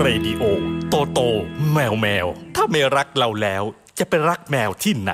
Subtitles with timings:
[0.00, 0.44] เรดิโอ
[0.88, 1.20] โตโต
[1.72, 3.62] แมวแมว ถ้าไม่รักเราแล้ว
[3.98, 5.12] จะไปรักแมวที่ไหน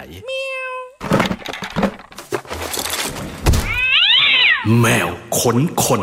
[4.80, 5.08] แมว
[5.38, 6.03] ขนคน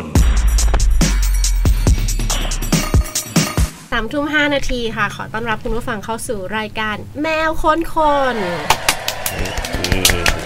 [3.90, 7.96] สามทุ่มห้านาทีค่ะ ขอต้อนรับคุณผู้ฟังเข้าสู่รายการ แมวคนค
[8.34, 8.36] น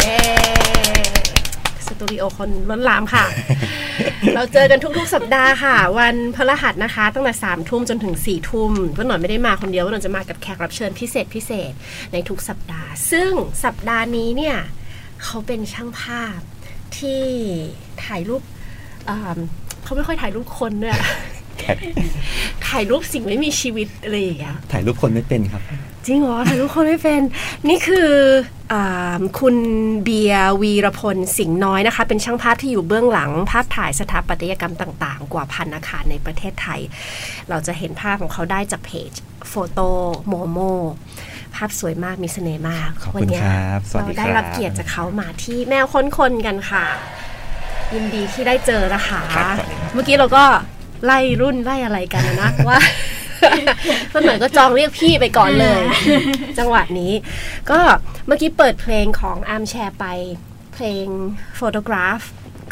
[0.01, 0.62] เย้
[2.01, 3.25] ตูดิโอคนล้นหลามค่ะ
[4.35, 11.73] เราเจอกันทุกๆ สัปดาห์ค่ะ วันพฤหัสนะคะ ตั้งแต่สามทุ่มจนถึงสี่ทุ่มก็หน่อยไม่ได้มาคนเดียวก็หน่อยจะมากับแขกรับเชิญพิเศษพิเศษ
[12.13, 13.31] ในทุกสัปดาห์ ซึ่ง
[13.64, 14.57] สัปดาห์นี้เนี่ย
[15.25, 16.41] เขาเป็นช่างภาพ
[16.99, 17.23] ที่
[18.05, 18.43] ถ่ายรูป
[19.09, 19.39] อ่า
[19.85, 21.05] เขาไม่ค่อยถ่ายรูปคนด้วยอะ
[22.69, 25.63] ถ่ายรูปสิ่งไม่มีชีวิตอะไรอย่างเงี้ยถ่ายรูปคนไม่เป็นครับ
[26.07, 27.23] จริงเหรอถ่ายรูปคนไม่เป็น
[27.69, 28.11] นี่คือ
[28.73, 29.57] อาคุณ
[30.05, 36.81] เบียร์วีรพลสิงห์น้อยนะคะ เป็นช่างภาพที่อยู่เบื้องหลัง ภาพถ่ายสถาปัตยกรรมต่าง ๆ กว่าพันอาคารในประเทศไทย
[37.48, 39.12] เราจะเห็นภาพของเขาได้จากเพจ
[39.48, 39.89] โฟโต้
[40.28, 40.59] โมโม
[41.55, 46.84] ภาพสวยมากมีเสน่ห์มากขอบคุณวัเนี้ยครับสวัสเราดีได้ครับรับเกียรติจากเขามาที่แมวค้นคนกันค่ะ
[47.94, 50.44] ยินดีที่ได้เจอนะคะครับสวัสดีครับเมื่อกี้เราก็
[51.05, 52.78] ไล่รุ่นไล่อะไรกันนะว่า
[54.12, 55.80] ต้นหน่อยก็จองเรียกพี่ไปก่อนเลย
[56.58, 57.12] จังหวะนี้
[57.70, 57.78] ก็
[58.26, 60.06] เมื่อกี้เปิดเพลงของ Armchair ไป
[60.74, 61.06] เพลง
[61.56, 62.20] Photograph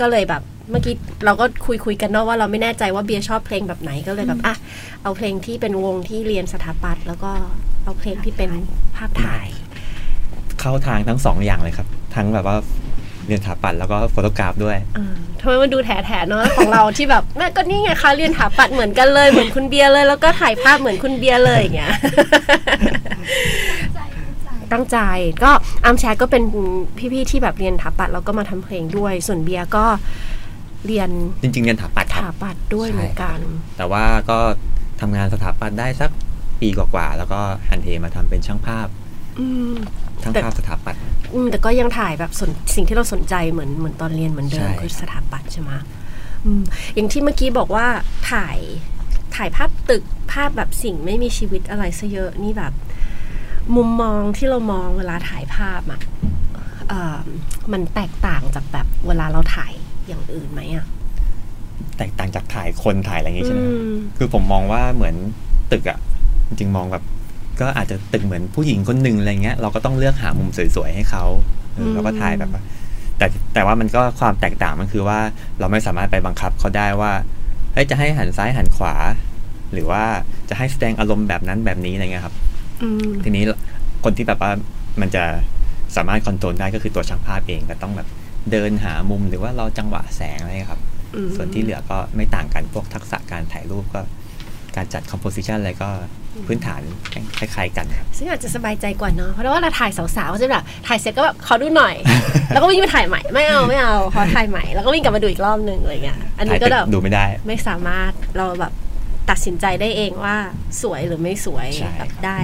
[0.00, 4.54] ก็เลยแบบเมื่อกี้เราก็คุยคุยกันเนาะว่าเราไม่แน่ใจว่าเบียร์ชอบเพลงแบบไหนก็เลยแบบอะ
[5.02, 7.30] เอาเพลงที่เป็นวงที่เรียนสถาปัตย์แล้วก็
[7.84, 8.50] เอาเพลงที่เป็น
[8.96, 9.46] ภาพถ่าย
[10.60, 12.56] เข้าทางทั้งสองอย่างเลยครับ ทั้งแบบว่า
[13.30, 21.94] เรียนถาปัดแล้วก็ photograph ด้วยอ่าทำไมมันดูแถๆเนาะของเราที่แบบแม่ก็นี่ไงคะเรียนถาปัดเหมือนกันเลยเหมือนคุณเบียร์เลย แล้วก็ถ่ายภาพเหมือนคุณเบียร์เลยอย่างเงี้ย
[24.72, 24.98] ตั้งใจ
[25.42, 25.50] ก็
[25.84, 26.42] Armchair ก็เป็น
[27.12, 29.84] พี่ๆที่แบบเรียนถาปัดแล้วก็มาทำเพลงด้วย ส่วนเบียร์ก็
[30.86, 31.10] เรียน
[31.42, 33.38] จริง ๆ เรียนถาปัดครับถาปัดด้วยใช่เหมือนกัน
[33.76, 34.38] แต่ว่าก็
[35.00, 36.10] ทำงานสถาปัตย์ได้สัก
[36.60, 38.86] ปีกว่าๆแล้วก็หันเหมาทำเป็นช่างภาพ
[40.22, 41.00] อืมช่างภาพสถาปัตย์
[41.34, 45.70] อืมแต่ก็ยังถ่ายแบบสนสิ่งที่เราสนใจเหมือนเหมือนตอนเรียนเหมือนเดิมใช่คือสถาปัตย์ใช่ไหม
[46.44, 46.62] อืม
[46.94, 47.86] อย่างที่เมื่อกี้บอกว่า
[48.30, 48.58] ถ่าย
[49.36, 52.72] ถ่ายภาพตึกภาพแบบสิ่งไม่มีชีวิตอะไรซะเยอะนี่แบบ
[53.76, 56.00] มุมมองที่เรามองเวลาถ่ายภาพอะ
[56.88, 57.20] เอ่อ
[57.72, 59.72] มันแตกต่างจากแบบเวลาเราถ่าย
[60.06, 60.86] อย่างอื่นไหมอะ
[61.98, 65.14] แตกต่างจากถ่ายคนถ่ายอะไรอย่างงี้ใช่ไหมครับอืมคือผมมองว่าเหมือน
[65.72, 65.98] ตึกอะ
[66.48, 67.04] จริงๆมองแบบ
[67.60, 71.24] ก็อาจจะตึกเหมือนผู้หญิงคนหนึ่งอะไรเงี้ยเราก็ต้องเลือกหามุมสวยๆให้เขา
[71.74, 72.62] เออเราก็ถ่ายแบบว่า
[73.18, 75.18] แต่แต่ว่ามันก็ความแตกต่างมันคือว่า
[75.60, 77.12] เราไม่สามารถไปบังคับเขาได้ว่า
[77.72, 78.94] เฮ้ยจะให้หันซ้ายหันขวา
[79.72, 80.02] หรือว่า
[80.48, 82.34] จะให้แสดงอารมณ์แบบนั้นแบบนี้อะไรเงี้ยครับ
[82.82, 83.44] อืมทีนี้
[84.04, 84.50] คนที่แบบว่า
[85.00, 85.24] มันจะ
[85.96, 88.08] สามารถคอนโทรลได้ก็คือตัวช่างภาพเองก็ต้องแบบ
[88.50, 90.80] เดินหามุมหรือว่าเราจังหวะแสงอะไรครับ
[91.14, 94.00] อืมส่วนที่เหลือก็ไม่ต่างกันพวกทักษะการถ่ายรูปก็
[94.76, 95.90] การจัดคอมโพสิชันอะไรก็
[96.46, 96.80] พื้นฐาน
[97.38, 101.94] คล้ายๆกันครับซึ่งอาจจะสบายใจกว่าเนาะเพราะว่าเราถ่ายสาวๆก็จะแบบถ่ายเสร็จก็แบบขอดูหน่อย
[102.48, 108.72] แล้วก็วิ่งไปถ่ายใหม่ไม่เอาไม่เอาขอถ่ายใหม่แล้วก็วิ่งกลับมาดูอีกรอบหนึ่งอะไรเงี้ยอันนี้ถ่ายก็ตึกแบบดูไม่ได้ ไม่สามารถเราแบบ
[109.30, 110.36] ตัดสินใจได้เองว่า
[110.82, 112.38] สวยหรือไม่สวยใช่แบบได้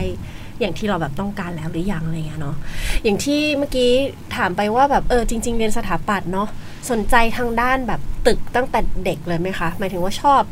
[0.60, 2.56] อย่างที่เราแบบต้องการแล้วหรือยังอะไรเงี้ยเนาะ
[3.04, 3.90] อย่างที่เมื่อกี้
[4.36, 6.48] ถามไปว่าแบบเออจริง ๆ เรียนสถาปัตย์เนาะ
[6.90, 10.42] สนใจทางด้านแบบตึกตั้งแต่เด็กเลยไหมคะหมายถึงว่าชอบ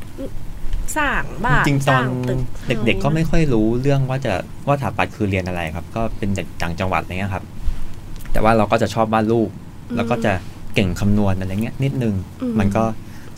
[0.98, 4.34] สร้างบ้านจริงๆตสอนร้างตึกเด็ก ๆ ก็ไม่ค่อยรู้เรื่องว่าจะ
[4.66, 7.44] ว่าสถาปัตย์คือเรียนอะไรครับ ก็เป็นเด็กต่างจังหวัดอะไรเงี้ยครับ
[8.32, 9.50] แต่ว่าเราก็จะชอบวาดรูป
[9.96, 10.32] แล้วก็จะ
[10.74, 12.84] เก่งคำนวณอะไรเงี้ยนิดนึงอืมมันก็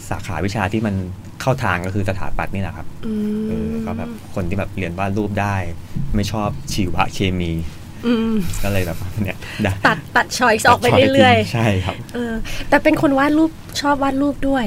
[0.08, 0.94] สาขาวิชาที่มัน
[1.40, 3.12] เข้าทางก็คือสถาปัตย์นี่แหละครับอื
[3.48, 5.56] เออมก็แบบคนที่แบบเรียนวาดรูปได้
[6.14, 7.52] ไม่ชอบชีวะเคมี
[8.06, 12.32] อืมก็เลยแบบเนี่ยได้ตัดตัดชอยส์ออกไปเรื่อยใช่ครับๆเออ
[12.68, 14.64] แต่เป็นคนวาดรูปชอบวาดรูปด้วย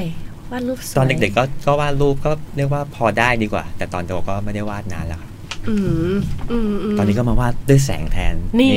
[0.50, 5.30] วาดรูปสวยตอนเด็กๆก็ก็วาดรูปก็เรียกว่าพอได้ดีกว่า แต่ตอนโตก็ไม่ได้วาดนานแล้วครับ
[5.68, 5.76] อื
[6.12, 6.14] ม
[6.50, 8.74] อืมมตอนนี้ก็มาวาดด้วยแสงแทน นี่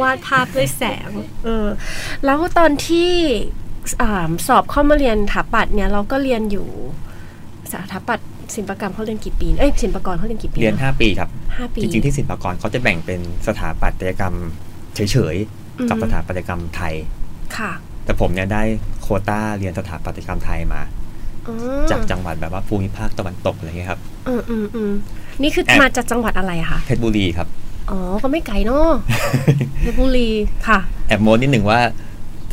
[0.00, 1.08] วาดภาพด้วยแสง
[1.44, 1.66] เออ
[2.24, 3.10] แล้วตอนที่
[4.02, 6.68] อาสอบเข้ามาเรียนถาปัดเนี่ย เราก็เรียนอยู่
[7.72, 8.20] สถาปัด
[8.54, 14.34] ศิลปกรรมเขาเรียนกี่ปี เอ้ยศิลปากรเขาเรียนกี่ปี เรียน 5 ปีครับห้าปี จริงๆที่ศิลปากรเขาจะแบ่งเป็นสถาปัตยกรรม
[14.94, 15.00] เฉ
[15.34, 15.36] ย
[15.78, 16.94] อืมๆกับสถาปัตยกรรมไทย
[17.58, 17.72] ค่ะ
[18.04, 18.62] แต่ผมเนี่ยได้
[19.02, 20.82] โควต้าเรียนสถาปัตยกรรมไทยมา
[21.48, 21.52] อื
[21.82, 24.92] มจากจังหวัดแบบว่าภูมิภาคตะวันตกอะไรเงี้ยครับ อืมอืมอืม
[25.42, 27.48] นี่คือแอบมาจากจังหวัดอะไรอะคะเพชรบุรีครับ
[27.90, 28.90] อ๋อ ก็ไม่ไกลเนาะ
[29.80, 30.28] เพชรบุรี
[30.68, 30.78] ค่ะ
[31.08, 31.78] แอบโม้นิดหนึ่งว่า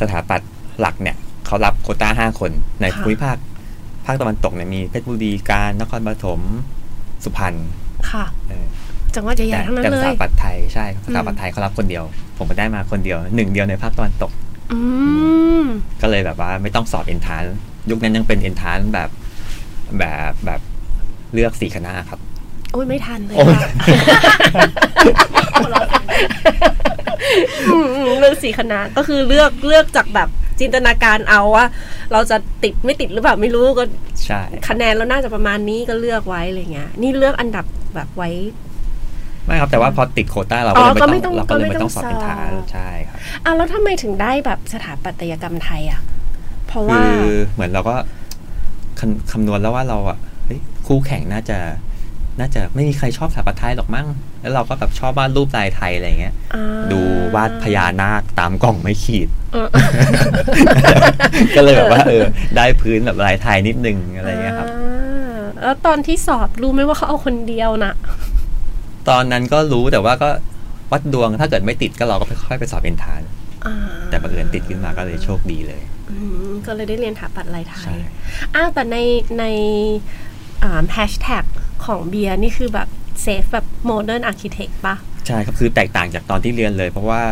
[0.00, 0.50] สถาปัตย์
[0.80, 1.16] หลักเนี่ย
[1.46, 2.50] เขารับโควต้าห้าคน
[2.80, 3.36] ในค่ะภูมิภาค
[4.06, 6.40] ภาคตะวันตกเนี่ยมีเพชรบุรีการนครปฐม
[7.24, 7.54] สุพรรณ
[8.10, 8.66] ค่ะเออ
[9.14, 12.04] จังหวัดใหญ่แต่ๆทั้งนั้นแต่เลสยถาปัตย์ไทยใช่ครับสถาปัตย์ไทยเขารับคนเดียว
[12.38, 14.39] ผมก็ได้มาคนเดียวหนึ่งเดียวในภาคตะวันตกอืม
[16.02, 17.44] ก็เลยแบบว่าไม่ต้องสอบเอนทาน
[17.90, 19.10] ยุคนั้นยังเป็นเอนทานแบบ
[19.98, 20.60] แบบแบบ
[21.34, 22.20] เลือกสี่คณะครับ
[22.72, 23.70] โอ้ยไม่ทันเลยโอ้ยค่ะ
[27.72, 30.28] อืมอืมเลือกสี่คณะก็คือเลือกเลือกจากแบบ
[30.60, 31.66] จินตนาการเอาว่า
[32.12, 33.84] เราจะติดไม่ติดหรือเปล่าไม่รู้ก็
[34.24, 37.64] ใช่คะแนนเราน่าจะประมาณนี้ก็เลือกไว้อะไรเงี้ยนี่เลือกอันดับ
[37.94, 38.30] แบบไว้
[39.44, 46.00] ไม่ครับ แต่ว่าพอติดโควต้าเราอ๋ก็อเลยไม่ต้องก็ไม่ต้องเราก็เลยไม่ต้องก็สอบไม่ต้องเป็นฐานสอบใช่ครับอะแล้วทำไมถึงได้แบบสถาปัตยกรรมไทยอะ
[46.66, 47.94] เพราะว่าคือเหมือนเราก็
[48.98, 51.58] คำคำนวณแล้วว่าเราอะเฮ้ยคู่แข่งน่าจะ
[52.40, 54.06] น่าจะไม่มีใครชอบสถาปัตย์ไทยหรอกมั้ง
[54.40, 57.00] แล้วเราก็แบบชอบวาดรูปลายไทยอะไรเงี้ยอ่าดู
[57.34, 59.68] วาดพญานาคตามกล่องไม่ขีดเออ
[61.56, 62.22] ก็เลยแบบว่าเออ
[62.56, 67.92] ได้พื้นแบบลายไทยนิดนึงอะไรเงี้ยครับอ่าแล้วตอนที่สอบรู้ไหมว่าเขาเอาคนเดียวนะ
[69.08, 70.30] ตอนนั้นก็รู้แต่ว่าก็
[70.92, 73.22] วัดดวงถ้าเกิดไม่ติดก็เราก็ค่อยๆไปสอบเป็นฐาน
[73.66, 73.76] อ่า
[74.10, 76.16] แต่บังเอิญติดขึ้นมาก็เลยโชคดีเลยอื
[76.50, 78.00] มก็เลยได้เรียนถาปัดลายไทยใช่
[78.54, 78.96] อ้าวแต่ใน
[79.38, 79.44] ใน
[80.92, 81.44] แฮชแท็ก
[81.86, 82.88] ของเบียร์นี่คือแบบ
[83.22, 87.22] เซฟแบบ modern architect ปะใช่ครับคือแตกต่างจากตอนที่เรียนเลย เพราะว่า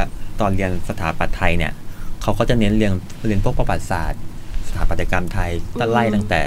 [0.41, 1.73] ตอนเรียนสถาปัตย์ไทยเนี่ย
[2.23, 2.93] เขาก็จะเน้นเรียน
[3.27, 4.21] เรียนพวกประวัติศาสตร์
[4.69, 5.51] สถาปัตยกรรมไทย
[5.81, 6.43] ตั้งไล่ตั้งแต่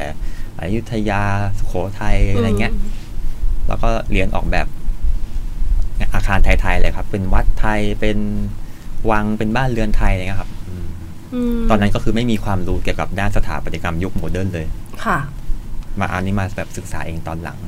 [0.61, 1.23] อยุธยา
[1.57, 2.73] สุโขทัยอะไรเงี้ย
[3.67, 4.67] แล้วก็เรียนออกแบบ
[6.13, 8.17] อาคารไทยๆเลยครับ เป็นวัดไทยเป็น
[9.11, 10.85] วังเป็นบ้านเรือนไทยอะไรเงี้ยครับอืม
[11.57, 14.67] มตอนนั้นก็คือไม่มีความรู้เกี่ยวกับด้านสถาปัตยกรรมยุคโมเดิร์นเลย
[15.05, 15.19] ค่ะ
[15.99, 17.59] มาอันนี้มาแบบศึกษาเองตอนหลัง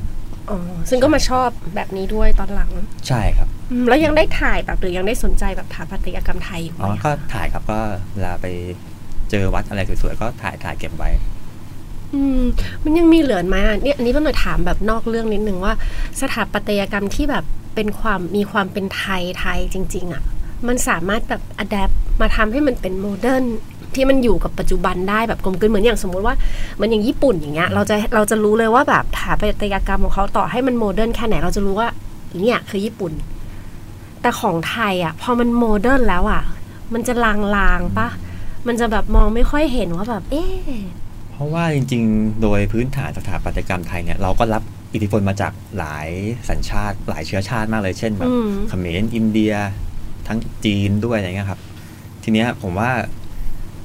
[0.50, 0.58] อ๋อ
[0.88, 2.70] ซึ่งก็มาชอบแบบนี้ด้วยตอนหลัง
[3.08, 7.80] ใช่ครับอืมแล้วยังได้ถ่ายแบบหรือยังได้สนใจแบบถาปัตยกรรมไทยอยู่ไหมอ๋อก็ถ่ายครับก็
[8.14, 8.46] เวลาไป
[9.30, 11.10] เจอวัดอะไรสวยๆก็ถ่ายถ่ายเก็บไว้
[12.14, 12.42] อืม
[12.84, 15.72] มันยังมีเหลือไหมอะเนี่ยอันนี้เพิ่งมาถามแบบนอกเรื่องนิดนึงว่า
[16.20, 17.44] สถาปัตยกรรมที่แบบ
[17.74, 20.22] เป็นความมีความเป็นไทยไทยจริง ๆ อะ
[20.66, 23.44] มันสามารถแบบ adapt มาทำให้มันเป็น modern
[23.94, 26.34] ที่มันอยู่กับปัจจุบันได้แบบกลมกลืนเหมือนอย่างสมมุติว่า
[26.76, 31.88] เหมือนอย่างญี่ปุ่นอย่างเงี้ยเราจะเราจะรู้เลยว่าแบบสถาปัตยกรรมของเขาต่อให้มัน modern แค่ไหนเราจะรู้ว่า
[32.40, 33.12] เนี่ยคือญี่ปุ่น
[34.20, 36.42] แต่ของไทยอะ พอมัน modern แล้วอะ
[36.92, 38.08] มันจะลางๆปะ
[38.66, 40.50] มันจะแบบมองไม่ค่อยเห็นว่าแบบ เอ๊ะ
[41.34, 44.62] เพราะว่าจริง ๆ โดยพื้นฐานสถาปัตยกรรมไทยเนี่ยเราก็รับ
[44.94, 46.08] อิทธิพลมาจากหลาย
[46.50, 49.52] สัญชาติ หลายเชื้อชาติมากเลยเช่นแบบอืมเขมรอินเดีย
[50.28, 51.60] ทั้งจีนด้วยอะไรเงี้ยครับ
[52.22, 52.90] ทีเนี้ยผมว่า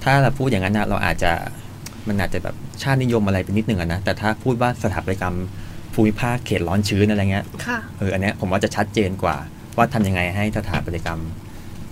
[0.03, 1.31] ถ้าเราพูดอย่างนั้นนะเราอาจจะ
[2.07, 5.35] มันอาจจะแบบชาตินิยมอะไรไปนิดนึงอะนะแต่ถ้าพูดว่าสถาปัตยกรรม
[5.93, 9.35] ภูมิภาคเขตร้อนชื้นอะไรเงี้ยค่ะเอออันเนี้ยผมว่าจะชัดเจนกว่า
[9.77, 11.21] ว่าทำยังไงให้สถาปัตยกรรม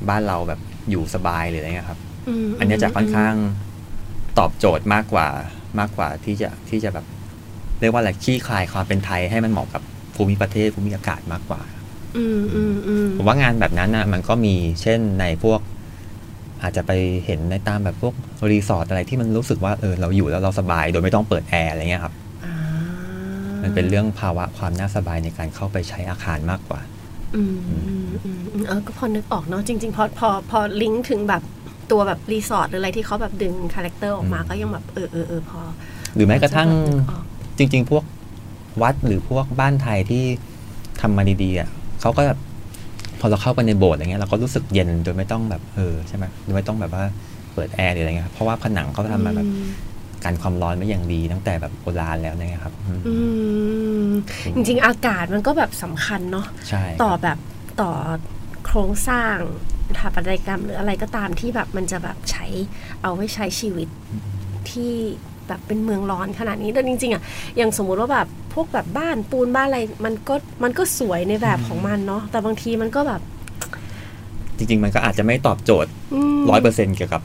[0.09, 0.59] บ้านเราแบบ
[0.89, 2.00] อยู่สบายหรืออะไรเงี้ยครับ
[2.45, 3.33] มอันเนี้ยจะค่อนข้าง
[4.39, 5.28] ตอบโจทย์มากกว่า
[5.80, 7.06] มากกว่าที่จะที่จะแบบ
[7.80, 9.81] เรียกว่าอะไรขี้คลายความเป็นไทยให้มันเหมาะกับ
[10.16, 11.62] ภูมิประเทศภูมิอากาศมากกว่า
[12.18, 15.60] อืมอืมอืมผมว่างานแบบนั้นนะมันก็มีเช่นในพวก
[16.62, 16.92] อาจจะไป
[17.25, 18.13] เห็นในตามแบบพวก
[18.51, 22.13] รีสอร์ทอะไรที่มันรู้สึกว่าเออเราอยู่แล้วเราสบายโดยไม่ต้องเปิดแอร์อะไรเงี้ยครับ
[22.45, 22.56] อ่า
[23.63, 26.81] มันเป็นเรื่องภาวะความน่าสบายในการเข้าไปใช้อาคารมากกว่า
[27.36, 31.44] อืมอืมอืมอืมเออก็พอนึกออกเนาะจริง ๆ พอพอพอลิงก์ถึงแบบ
[31.92, 35.60] ตัวแบบรีสอร์ทหรืออะไรที่เขาแบบดึง character ออกมาอืมก็ยังแบบเออเออเออพอ
[36.16, 37.24] หรือแม้กระทั่งพอจนึกออก
[37.57, 38.04] จริง ๆ พวก
[38.81, 40.24] วัดหรือพวกบ้านไทยที่
[41.01, 41.69] ทำมาดีๆอะ
[42.01, 42.39] เขาก็แบบ
[43.19, 47.04] พอเราเข้าไปในโบสถ์อะไรเงี้ยเราก็รู้สึกเย็นโดยไม่ต้องแบบเออใช่ไหมโดยไม่ต้องแบบว่า
[47.54, 49.68] เปิดแอร์หรืออะไรเงี้ยครับเพราะว่าผนังเขาทำมาแบบอืม
[50.23, 53.16] กันความร้อนไม่อย่างดีตั้งแต่แบบโบราณแล้วเนี่ยครับอืมอื
[54.07, 54.09] ม
[54.56, 57.38] จริง ๆ อากาศมันก็แบบสำคัญเนาะใช่ต่อแบบ
[57.81, 57.92] ต่อ
[58.66, 59.38] โครงสร้าง
[59.77, 62.46] ส ถาปัตยกรรมหรืออะไรก็ตามที่แบบมันจะแบบใช้
[63.02, 63.88] เอาไว้ใช้ชีวิต
[64.70, 64.94] ที่
[65.48, 67.24] แบบเป็นเมืองร้อนขนาดนี้แต่จริงๆอะ
[67.58, 73.22] อย่างสมมุติว่าแบบพวกแบบบ้านปูนบ้านอะไรมันก็มันก็สวยในแบบของมันเนาะแต่บางทีมันก็แบบ
[74.58, 75.92] จริง ๆ มันก็อาจจะไม่ตอบโจทย์
[76.38, 77.22] มร้อยเปอร์เซ็นเกี่ยวกับ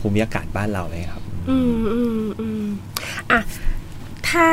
[0.00, 2.64] ภูมิอากาศบ้านเราเลยครับ อืมอืมอืม
[3.30, 3.40] อะ
[4.30, 4.48] ถ้า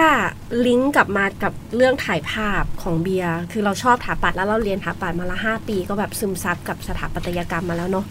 [0.66, 8.06] ลิงก์กลับมากับเรื่องถ่ายภาพของเบียร์คือเราชอบถาปัดแล้วเราเรียนถาปัดมาละห้าปี ก็แบบซึมซับกับสถาปัตยกรรมมาแล้วเนาะ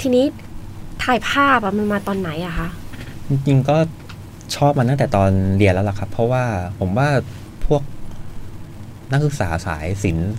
[0.00, 0.24] ทีนี้
[1.04, 2.68] ถ่ายภาพอะมันมาตอนไหนอะคะ
[3.28, 3.76] จริงๆก็
[4.56, 6.44] ชอบมันตั้งแต่ตอนเรียนแล้วล่ะครับ เพราะว่า
[6.78, 7.08] ผมว่า
[7.66, 7.82] พวก
[9.12, 10.32] นักศึกษาสายศิลป์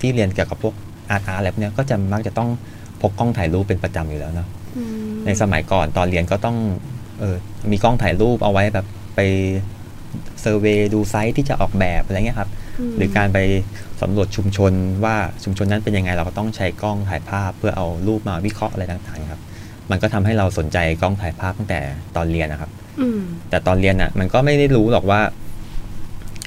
[0.00, 0.74] ที่เรียนเกี่ยวกับพวก
[1.10, 2.48] อาร์ตอาร์อะไรพวกเนี้ยก็จะมักจะต้อง
[3.00, 6.56] พกกล้องถ่ายรูปเป็นประจำอยู่แล้วเนาะอืมในสมัยก่อนตอนเรียนก็ต้อง
[7.20, 7.36] เออ
[7.70, 9.20] มีกล้องถ่ายรูปเอาไว้แบบไป
[10.40, 12.50] เซอร์เวยดูไซต์ที่จะออกแบบอะไรเงี้ยครับ
[12.90, 13.38] มหรือการไป
[14.02, 14.72] สำรวจชุมชน
[15.04, 19.42] ว่าชุมชนนั้นเป็นยังไงเราก็ต้องใช้กล้องถ่ายภาพเพื่อเอารูปมาวิเคราะห์อะไรต่างๆครับ
[19.90, 21.80] มันก็ทำให้เราสนใจกล้องถ่ายภาพตั้งแต่
[22.16, 25.20] ตอนเรียนนะครับอืมแต่ตอนเรียนอะ มันก็ไม่ได้รู้หรอกว่า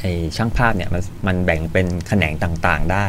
[0.02, 3.08] ไอ้ช่างภาพเนี่ยมันมันแบ่งเป็นแขนงต่างๆได้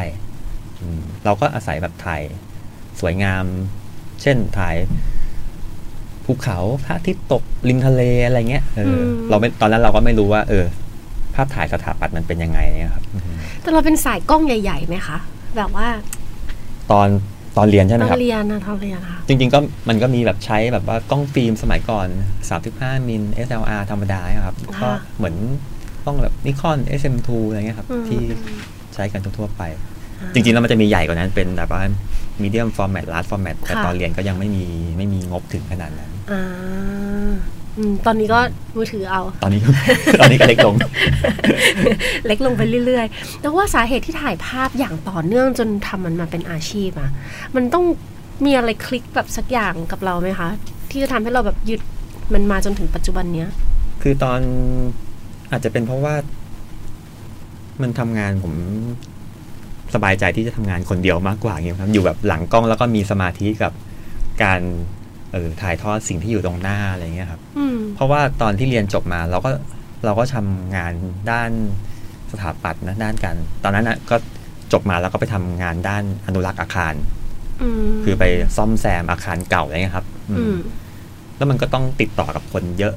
[0.81, 2.21] อืมเราก็อาศัยแบบถ่าย
[2.99, 3.45] สวยงาม
[4.21, 4.75] เช่นถ่าย
[6.29, 13.23] ภูเขาพระอาทิตย์ตกริมทะเลอะไรเงี้ยเอออมเราไม่ตอนนั้นเราก็ไม่รู้ว่า เออาพถ่ายสถาปัตย์มันเป็นยังไงเนี่ยครับอืม
[13.61, 15.17] แต่เราเป็นสายกล้องใหญ่ๆไหมคะ
[15.57, 15.87] แบบว่า
[16.91, 17.07] ตอน
[17.57, 19.59] ตอนเรียนใช่ไหตมอนครับเรียนนะตอนเรียนค่ะจริง ๆ ก็
[19.89, 22.07] มันก็มีแบบใช้แบบว่ากล้องฟิล์มสมัยก่อน
[22.57, 25.35] 35มิล SLR ธรรมดาครับอ่าก็เหมือน
[26.03, 28.21] กล้องแบบนิคอน SM2 อะไรเงี้ยครับอืมที่
[28.93, 29.61] ใช้กันทั่วๆไป
[30.33, 31.81] จริงๆ แล้วมันจะมีใหญ่กว่านั้นเป็นแบบว่า
[32.41, 34.65] medium format large format แต่ค่ะตอนเรียนก็ยังไม่มี
[34.97, 36.41] ไม่มีงบถึงขนาดนั้น อ่า
[37.77, 38.39] อืมตอนนี้ก็
[38.75, 39.59] มือถือเอา ตอนนี้
[40.19, 40.75] ตอนนี้ก็เล็กลง
[42.27, 47.09] เล็กลงไปเรื่อยๆ แต่ว่าสาเหตุที่ถ่ายภาพอย่างต่อเนื่องจนทำมันมาเป็นอาชีพอะ
[47.55, 47.85] มันต้อง
[48.45, 50.49] มีอะไรคลิกแบบสักอย่างกับเราไหมคะ
[50.91, 51.81] ที่จะทำให้เราแบบยึด
[52.33, 53.49] มันมาจนถึงปัจจุบันเนี้ย
[54.01, 54.39] คือตอน
[55.51, 56.15] อาจจะเป็นเพราะว่า
[57.81, 58.53] มันทำงานผม
[59.95, 63.73] สบายใจที่จะทำงานคนเดียวมากกว่าอย่างเงี้ยครับ อยู่แบบหลังกล้องแล้วก็มีสมาธิกับ
[64.43, 64.61] การ
[65.31, 69.51] เออถ่ายทอดสิ่งที่อยู่ตรงหน้าอะไรเงี้ยครับอืมเพราะว่าตอนที่เรียนจบมาเราก็
[70.05, 70.93] เราก็ทำงาน
[71.31, 71.51] ด้าน
[72.31, 74.15] สถาปัตย์นะด้านการตอนนั้นนะก็
[74.73, 76.93] จบมาแล้วก็ไปทำงานด้านอนุรักษ์อาคาร
[77.61, 78.23] อืมคือไป
[78.57, 80.57] ซ่อมแซมอาคารเก่าอะไรเงี้ยครับอืมอืม
[81.37, 82.95] แล้วมันก็ต้องติดต่อกับคนเยอะ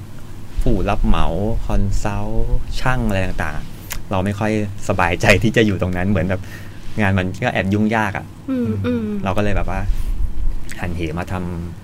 [0.63, 1.27] ผู้รับเหมา
[1.67, 4.53] consult ช่างอะไรต่างๆ เราไม่ค่อย
[4.89, 6.43] สบายใจที่จะอยู่ตรงนั้นเหมือนแบบ
[7.01, 9.81] งานมันก็แอบยุ่งยากอะ่ะอืมอืมเราก็เลยแบบว่า
[10.81, 11.82] หันเหมาทำ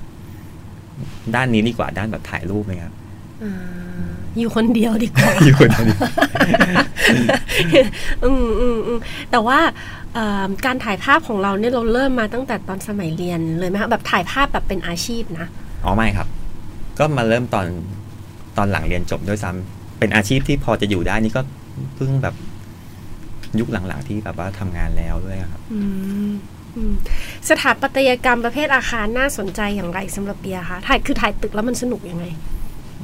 [1.34, 2.94] ด้านนี้ดีกว่าด้านแบบถ่ายรูปเลยครับ
[3.42, 3.54] อ่า
[4.38, 6.00] อยู่คนเดียวดีกว่า อยู่คนเดียว
[8.24, 8.98] อืมอืมอืม
[9.30, 9.58] แต่ว่า
[10.14, 15.46] เอ่อการถ่ายภาพของเราเนี่ยเราเริ่มมาตั้งแต่ตอนสมัยเรียนเลยไหมคะแบบถ่ายภาพแบบเป็นอาชีพนะ
[15.84, 16.28] อ๋อไม่ครับ
[16.98, 17.66] ก็มาเริ่มตอน
[18.56, 21.42] ตอนหลังเรียนจบด้วยซ้ำเป็นอาชีพที่พอจะอยู่ได้นี่ก็
[21.96, 22.34] เพิ่งแบบ
[23.60, 26.32] ยุคหลังๆที่แบบว่าทำงานแล้วด้วยครับอืมอืม
[27.48, 32.24] สถาปัตยกรรมประเภทอาคารน่าสนใจอย่างไรสำหรับเบียร์คะถ่ายคือถ่ายตึกแล้วมันสนุกยังไง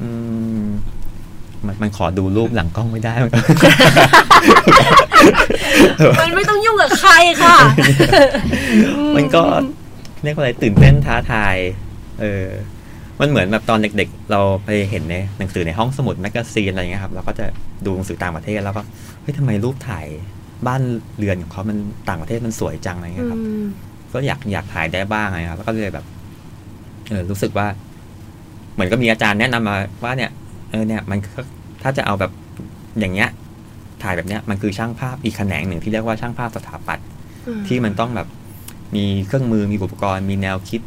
[0.01, 0.09] อื
[0.63, 0.65] ม
[1.65, 3.39] มันมันขอดูรูปหลังกล้องไม่ได้มันก็
[6.21, 7.57] มันไม่ต้องยุ่งกับใครค่ะ
[9.15, 9.43] มันก็
[10.23, 11.55] เรียกว่าอะไรตื่นเต้นท้าทาย
[12.21, 12.47] เออ
[13.19, 17.45] มันเหมือนแบบตอนเด็ก ๆ เราไปเห็นในหนังสือในห้องสมุด magazine อะไรเงี้ยครับ เราก็จะ
[17.85, 18.81] ดูหนังสือต่างประเทศแล้วก็
[19.21, 20.05] เฮ้ยทำไมรูปถ่าย
[20.67, 20.81] บ้าน
[21.17, 21.77] เรือนของเขามัน
[22.09, 23.65] ต่างประเทศมันสวยจังอะไรเงี้ยครับอืม
[24.13, 26.05] ก็อยากอยากถ่ายได้บ้างอะไรครับแล้วก็เลยแบบ
[27.09, 27.67] เออรู้สึกว่า
[28.73, 30.31] เหมือนก็มีอาจารย์แนะนำมาว่าเนี่ย
[30.71, 31.41] เออเนี่ย มันก็
[31.83, 32.31] ถ้าจะเอาแบบ
[32.99, 33.29] อย่างเงี้ย
[34.03, 37.07] ถ่ายแบบเนี้ยมันคือช่างภาพอีกแขนงหนึ่งที่เรียกว่าช่างภาพสถาปัตย์
[37.67, 38.27] ที่มันต้องแบบ
[38.95, 40.81] มีเครื่องมือมีอุปกรณ์มีแนวคิด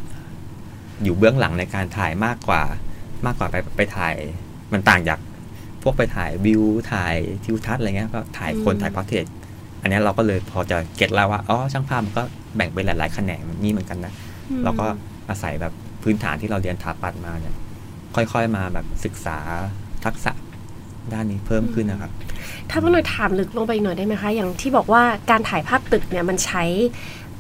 [1.03, 2.63] อยู่เบื้องหลังในการถ่ายมากกว่า
[3.27, 4.15] มากกว่าไปไปถ่าย
[4.73, 5.19] มันต่างจาก
[5.83, 9.27] พวกไปถ่ายวิวถ่ายทิวทัศน์อะไรเงี้ยก็ถ่ายคนอืมถ่ายพอร์เทรต
[9.83, 12.23] อันเนี้ยเราก็เลยพอจะเก็ตแล้วว่าอ๋อช่างภาพมันก็
[12.57, 14.13] แบ่งเป็นหลาย ๆ แขนงนี่เหมือนกันนะ
[14.65, 14.87] เราก็
[15.31, 17.55] อาศัยแบบพื้นฐานที่เราเรียนถาปัดมาเนี่ย
[18.15, 19.39] ค่อยๆมาแบบศึกษา
[20.05, 20.33] ทักษะ
[21.13, 22.13] ด้านนี้เพิ่มขึ้นนะครับ
[22.71, 26.65] ถ้าพี่หน่อยถามลึกลงไปอีกหน่อยได้ไหมคะ อย่างที่บอกว่าการถ่ายภาพตึกเนี่ยมันใช้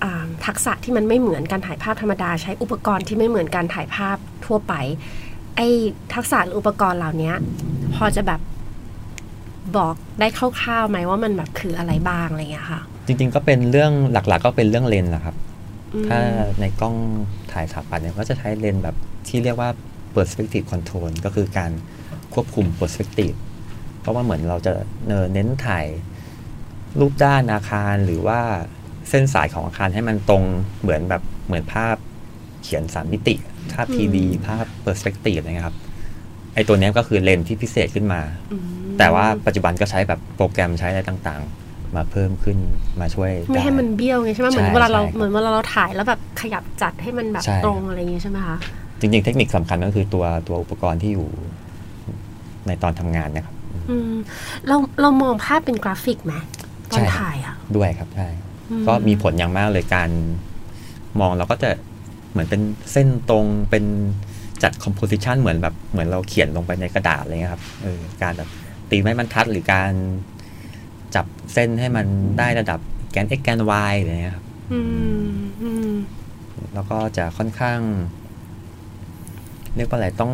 [0.02, 4.74] อ่าทักษะที่มันไม่เหมือนการถ่ายภาพธรรมดา ใช้อุปกรณ์ที่ไม่เหมือนการถ่ายภาพทั่วไป
[5.56, 5.68] ไอ้
[6.14, 7.32] ทักษะหรืออุปกรณ์เหล่านี้
[7.94, 8.40] พอจะแบบ
[9.76, 15.36] บอกได้คร่าวๆไหมว่ามันแบบคืออะไรบ้างอะไรอย่างเงี้ยค่ะ จริง ๆ ก็เป็นเรื่องหลักๆ ก็เป็นเรื่องเลนส์แหละครับ
[15.94, 16.18] อืมถ้า
[16.60, 16.96] ในกล้อง
[17.52, 18.96] ถ่ายสถาปัตย์เนี่ยก็จะใช้เลนส์แบบ
[19.28, 19.70] ที่เรียกว่า
[20.14, 21.70] perspective control ก็คือการ
[22.34, 23.36] ควบคุม perspective
[24.00, 24.72] เพราะว่าเหมือนเราจะ
[25.06, 25.86] เนอเน้นถ่าย
[27.00, 28.40] รูปด้านอาคารหรือว่า
[29.08, 30.42] เส้นสายของอาคารให้มันตรง
[30.80, 31.96] เหมือนแบบเหมือนภาพ
[32.62, 33.34] เขียนสามมิติ
[33.74, 35.78] ภาพ 3D ภาพ perspective อะไรเงี้ยครับ
[36.54, 38.20] ไอตัวเนี้ยก็คือเลนส์ที่พิเศษขึ้นมา
[38.52, 38.62] อืม
[38.98, 42.58] แต่ว่าปัจจุบันก็ใช้แบบโปรแกรมใช้อะไรต่างๆ มาเพิ่มขึ้น
[43.00, 48.56] มาช่วยไม่ให้ด้มันเบี้ยวไงใช่ไหมเหมือนใช่เวลาเราใช่ครับเหมือนเวลาเราถ่ายแล้วแบบขยับจัดให้มันแบบใช่ตรงอะไรอย่างเงี้ยใช่ไหมคะ
[49.00, 51.28] จริงๆ เทคนิคสำคัญก็คือตัวตัวอุปกรณ์ที่อยู่
[52.66, 53.54] ในตอนทำงานนะครับ
[53.90, 54.12] อืม
[54.66, 56.34] เราเรามองภาพเป็นกราฟิกไหม
[56.90, 58.28] ตอใช่นครับถ่ายอะด้วยครับใช่
[58.70, 60.10] อืมก็มีผลอย่างมากเลยการ
[61.20, 61.70] มองเราก็จะ
[62.30, 62.62] เหมือนเป็น
[62.92, 63.84] เส้นตรงเป็น
[64.62, 68.48] จัดคอมโพสิชันเหมือนแบบเหมือนเราเขียนลงไปในกระดาษอะไรเงี้ยครับเออการแบบ
[68.90, 69.92] ตีไม้บรรทัดหรือการ
[71.14, 72.06] จับเส้นให้มัน
[72.38, 72.80] ได้ระดับ
[73.12, 73.60] แกน x แกน
[73.90, 74.80] y อะไรเงี้ยครับอื
[75.28, 75.92] มอืม
[76.74, 77.80] แล้วก็จะค่อนข้าง
[79.76, 80.32] เรียกว่าอะไรต้อง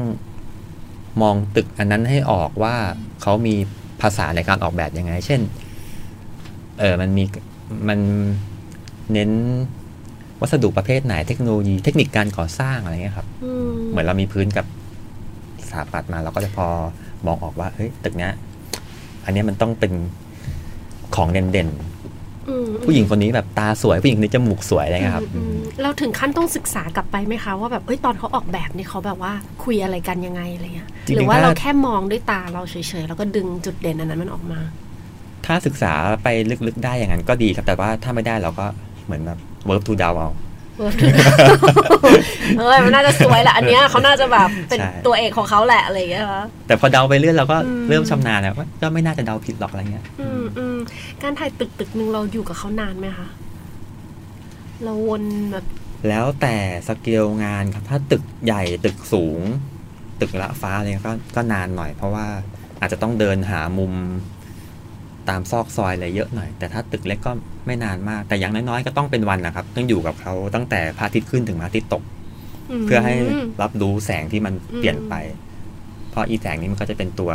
[1.22, 2.74] มองตึกอันนั้นให้ออกว่า
[3.22, 3.54] เขามี
[4.00, 5.40] ภาษาในการออกแบบยังไง เช่น
[6.80, 7.24] เออมันมี
[7.88, 8.00] มัน
[9.12, 9.30] เน้น
[10.44, 14.66] วัสดุประเภทไหนเทคโนโลยีเทคนิคการก่อสร้างอะไรเงี้ยครับอืมเหมือนเรามีพื้นกับ
[15.68, 16.66] สถาปัตย์มาเราก็จะพอ
[17.26, 18.32] มองออกว่าเฮ้ยตึกเนี้ย
[19.24, 19.92] อันเนี้ยมันต้องเป็น
[21.16, 21.70] ของเด่น
[22.48, 29.32] อืมๆผู้หญิงคนนี้แบบตาสวยผู้หญิงคนนี้จมูกสวยอะไรเงี้ยครับอืมอืมเราถึงขั้นต้องศึกษากลับไปไหมคะว่าแบบเอ้ยตอนเขาออกแบบนี่เขาแบบว่า
[29.64, 34.60] คุยอะไรกันยังไงอะไรเงี้ยจริงๆหรือว่าถ้าเราแค่มองด้วยตาเราเฉยๆแล้วก็ดึงจุดเด่นอันนั้นมันออกมา
[35.46, 36.28] ถ้าศึกษาไป
[36.66, 38.66] ลึกๆได้อย่างนั้นก็ดีครับแต่ว่าถ้าไม่ได้เราก็
[39.06, 40.30] เหมือนแบบ work to down เอา
[40.78, 40.90] เออ
[42.58, 50.76] เฮ้ยมันน่าจะสวยแหละอันเนี้ยเขาน่าจะแบบเป็นใช่ตัวเอกของเขาแหละอะไรอย่างเงี้ยค่ะแต่พอเดาไปเรื่อยเราก็อืมเริ่มชำนาญแล้วว่าก็ไม่น่าจะเดาผิดหรอกอะไรเงี้ยอืมอืม
[51.22, 53.28] การถ่ายตึกตึกหนึ่งเราอยู่กับเขานานไหมคะ
[54.82, 55.64] เราวนแบบ
[56.08, 56.56] แล้วแต่
[56.88, 59.40] สเกลงานครับ ถ้าตึกใหญ่ตึกสูง
[60.20, 62.26] ตึกละฟ้าอะไรก็ก็นานหน่อย เพราะว่า
[62.80, 63.92] อาจจะต้องเดินหามุม
[65.28, 67.32] ตามซอกซอยอะไรเยอะหน่อย แต่ถ้าตึกเล็กก็
[67.66, 72.02] ไม่นานมาก แต่อย่างน้อยๆก็ต้องเป็นวันนะครับ ต้องอยู่กับเขาตั้งแต่พระอาทิตย์ขึ้นถึงพระอาทิตย์ตก
[72.86, 73.14] เพื่อให้
[73.62, 75.14] รับรู้แสงที่มันเปลี่ยนไป
[76.10, 77.32] เพราะอีแสงนี้มันก็จะเป็นตัว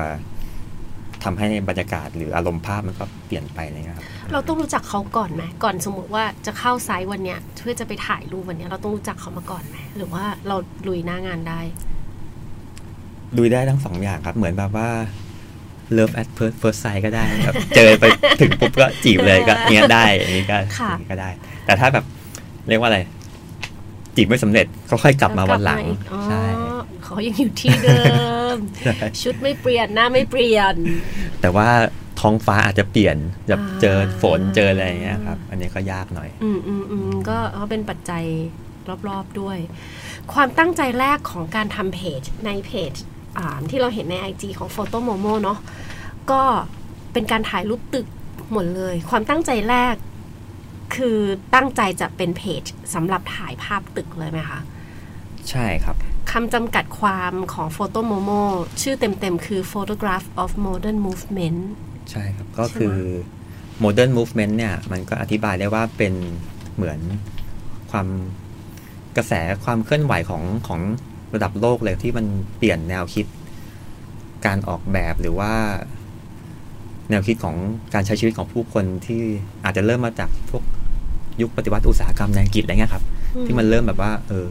[1.24, 10.56] ทำให้บรรยากาศหรืออารมณ์ภาพมันก็เปลี่ยนไปอะไรเงี้ยครับ เราต้องรู้จักเขาก่อนไหมก่อนสมมติว่าจะเข้าไซต์วันเนี้ยเพื่อจะไปถ่ายรูปวันเนี้ย เราต้องรู้จักเขามาก่อนไหมหรือว่าเรา
[10.88, 11.60] ลุยหน้างานได้
[13.38, 14.90] ดูได้ทั้งสองอย่างครับ เหมือนแบบว่า
[15.98, 18.06] love at first first sight ก็ได้ครับเจอไป
[18.42, 21.30] ถึงปุ๊บก็จีบเลยก็เนี้ยได้อย่างนี้ก็ค่ะอย่างนี้ก็ได้
[21.66, 22.06] แต่ถ้าแบบ
[22.70, 23.00] เรียกว่าอะไร
[24.16, 26.44] จีบไม่สำเร็จก็ค่อยกลับมาวันหลังอีกอ๋อใช่
[27.04, 28.02] เขายังอยู่ที่เดิ
[28.56, 28.58] ม
[29.22, 30.76] ชุดไม่เปลี่ยนหน้าไม่เปลี่ยน
[31.42, 31.68] แต่ว่า
[32.20, 33.18] ท้องฟ้าอาจจะเปลี่ยน
[33.48, 38.24] แบบอ่าเจอฝนเจออะไรอย่างเงี้ยครับ อันนี้ก็ยากหน่อย อืมอืมอืมก็ก็เป็นปัจจัย
[39.10, 39.58] รอบๆด้วย
[40.34, 43.19] ความตั้งใจแรกของการทำเพจในเพจอ่า
[43.70, 45.60] ที่เราเห็นใน IG ของ Photo Momo เนาะ
[46.32, 46.42] ก็
[47.14, 48.08] เป็นการถ่ายรูปตึก
[48.52, 49.96] หมดเลย ความตั้งใจแรก
[50.96, 51.18] คือ
[51.56, 54.60] ตั้งใจจะเป็นเพจสำหรับถ่ายภาพตึกเลยไหมคะ
[55.50, 55.96] ใช่ครับ
[56.32, 58.42] คำจำกัดความของ Photo Momo
[58.82, 61.60] ชื่อเต็มๆ คือ Photograph of Modern Movement
[62.12, 62.98] ใช่ครับ ก็คือ
[63.84, 66.14] modern movement เนี่ย มันก็อธิบายได้ว่าเป็น
[66.76, 67.00] เหมือน
[67.92, 68.08] ความ
[69.18, 69.34] กระแส
[69.66, 70.82] ความเคลื่อนไหวของของ
[71.34, 72.26] ระดับโลกเลยที่มัน
[72.58, 73.26] เปลี่ยนแนวคิด
[74.46, 75.52] การออกแบบหรือว่า
[77.10, 77.56] แนวคิดของ
[77.94, 79.22] การใช้ชีวิตของผู้คนที่
[79.64, 80.64] อาจจะเริ่มมาจากพวก
[81.42, 83.04] ยุคปฏิวัติอุตสาหกรรมในอังกฤษอะไรเงี้ยครับ
[83.36, 84.48] อืมที่มันเริ่มแบบว่า เออ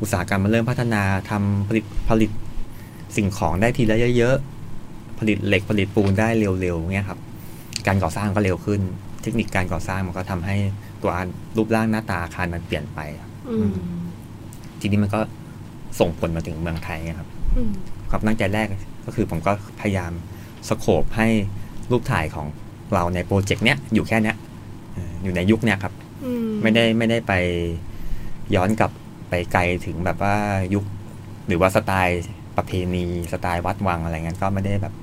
[0.00, 2.30] อุตสาหกรรมมันเริ่มพัฒนาทำผลิตผลิต
[3.16, 7.18] สิ่งของได้ทีละเยอะๆผลิตเหล็กผลิตปูนได้เร็วๆเงี้ยครับ
[7.86, 8.80] การก่อสร้างก็เร็วขึ้น
[9.22, 10.56] เทคนิคการก่อสร้างมันก็ทำให้
[11.02, 11.22] ตัวอา
[11.56, 13.72] รูปร่างหน้าตาอาคารมันเปลี่ยนไปครับอืม
[14.80, 15.20] ทีนี้มันก็
[16.00, 17.70] ส่งผลมาถึงเมืองไทยนะครับอืม
[18.10, 18.66] ความตั้งใจแรก
[19.06, 20.12] ก็คือผมก็พยายาม
[20.68, 21.28] สโคบให้
[21.90, 22.46] รูปถ่ายของ
[22.94, 24.36] เราในโปรเจกต์เนี้ยอยู่แค่เนี้ย
[24.94, 25.92] เอออยู่ในยุคเนี้ยครับ
[26.24, 27.32] อืมไม่ได้ไม่ได้ไป
[28.54, 28.90] ย้อนกลับ
[29.28, 30.34] ไปไกลถึงแบบว่า
[30.74, 30.84] ยุค
[31.48, 32.22] หรือว่าสไตล์
[32.56, 34.94] ประเพณีสไตล์วัดวังอะไรเงี้ยก็ไม่ได้แบบ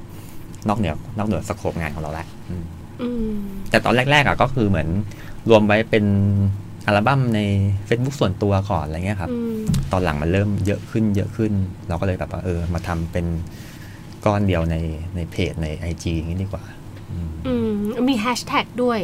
[0.68, 2.64] นอกเหนือนอกเหนือสโคปงานของเราละอืม
[3.02, 3.34] อืม
[3.70, 4.90] แต่ตอนแรกๆอะก็คือเหมือน
[5.50, 6.06] รวมไว้เป็น
[6.88, 7.40] อัลบั้มใน
[7.88, 9.58] Facebook ส่วนตัวก่อนอะไรเงี้ยครับอืม
[9.92, 11.52] ตอนหลังมันเริ่มเยอะขึ้นเยอะขึ้น
[11.88, 13.26] เราก็เลยแบบว่าเออ มาทำเป็น
[14.26, 14.76] ก้อนเดียวใน
[15.16, 16.64] ในเพจใน IG อย่างนี้ดีกว่า
[17.12, 17.74] อืมอืม
[18.10, 19.00] มีแฮชแท็กด้วย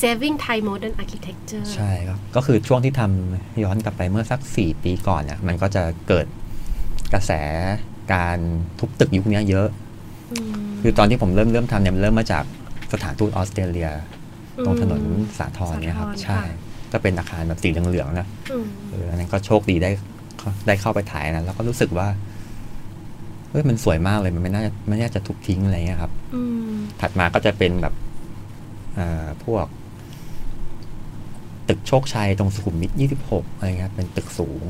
[0.00, 6.26] saving Thai modern architecture ใช่ครับ ก็คือช่วงที่ทำย้อนกลับไปเมื่อสักสี่ปีก่อนเนี่ยมันก็จะเกิด
[7.12, 7.32] กระแส
[8.14, 8.38] การ
[8.78, 9.68] ทุบตึกยุคเนี้ยเยอะ
[10.32, 12.44] อืมคือตอนที่ผมเริ่มเริ่มทำเนี่ยมันเริ่มมาจาก
[12.92, 13.90] สถานทูตออสเตรเลีย
[14.64, 15.02] ตรงถนน
[15.38, 19.90] สาทรเนี่ยครับสาธรใช่ค่ะ ก็เป็นอาคารแบบสีเหลืองๆนะอืมเอออันนั้นก็โชคดีได้
[20.66, 22.08] ได้เข้าไปถ่ายนะแล้วก็รู้สึกว่า
[23.50, 27.94] เฮ้ยมันสวยมากเลยมันไม่น่าไม่น่าจะทุบทิ้งอะไรเงี้ยครับอืมถัดมาก็จะเป็นแบบ
[28.94, 29.66] เอ่อพวก
[31.68, 32.92] ตึกโชคชัยตรงสุขุมวิท
[33.26, 34.66] 26อะไรเงี้ยเป็นตึกสูง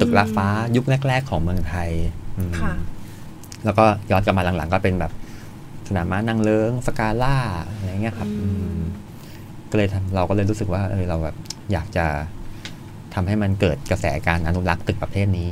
[0.00, 1.90] ตึกละฟ้ายุคแรก ๆ ของเมืองไทย
[2.38, 2.72] อืมค่ะ
[3.64, 5.12] แล้วก็ย้อนกลับมาหลังๆ ก็เป็นแบบ
[5.88, 7.36] สนามม้านางเลิงสกาล่า
[7.74, 8.82] อะไรเงี้ยครับอืมอืม
[9.70, 11.36] ก็เลยทำเราก็เลยรู้สึกว่าเออเราแบบ
[11.72, 12.06] อยากจะ
[13.14, 15.50] ทำให้มันเกิดกระแสการอนุรักษ์ตึกประเภทนี้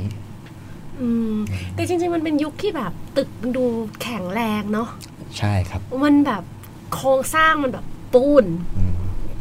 [1.01, 1.35] อืม
[1.73, 3.65] แต่จริงๆ มันเป็นยุคที่แบบตึกมันดู
[4.01, 4.89] แข็งแรงเนาะ
[5.37, 6.43] ใช่ครับ มันแบบ
[6.93, 8.45] โครงสร้างมันแบบปูน
[8.77, 8.93] อืม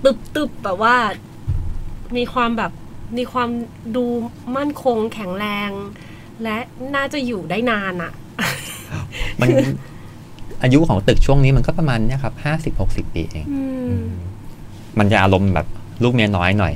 [0.04, 0.96] ตึบตึบแบบว่า
[2.16, 2.72] มีความแบบ
[3.18, 3.48] มีความ
[3.96, 4.04] ดู
[4.56, 5.70] มั่นคงแข็งแรง
[6.42, 6.56] และ
[6.94, 8.12] น่าจะอยู่ได้นานอะ
[9.40, 9.48] มัน
[10.62, 13.60] อายุของตึกช่วงนี้มันก็ประมาณเนี่ยครับห้าสิบหกสิบปีเองอื
[13.98, 14.04] ม
[14.98, 15.66] มันจะอารมณ์แบบ
[16.04, 16.74] ลูกเมียน้อยหน่อย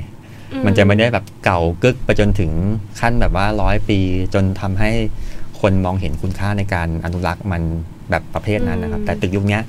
[0.53, 2.51] อืมันจะไม่ได้แบบเก่ากึกไปจนถึง
[2.99, 3.99] ขั้นแบบว่าร้อยปี
[4.33, 4.91] จนทำให้
[5.61, 7.61] คนมองเห็นคุณค่าในการอนุรักษ์มัน
[8.09, 9.61] แบบประเภทนั้นนะครับ แต่ตึกยุคเนี้ย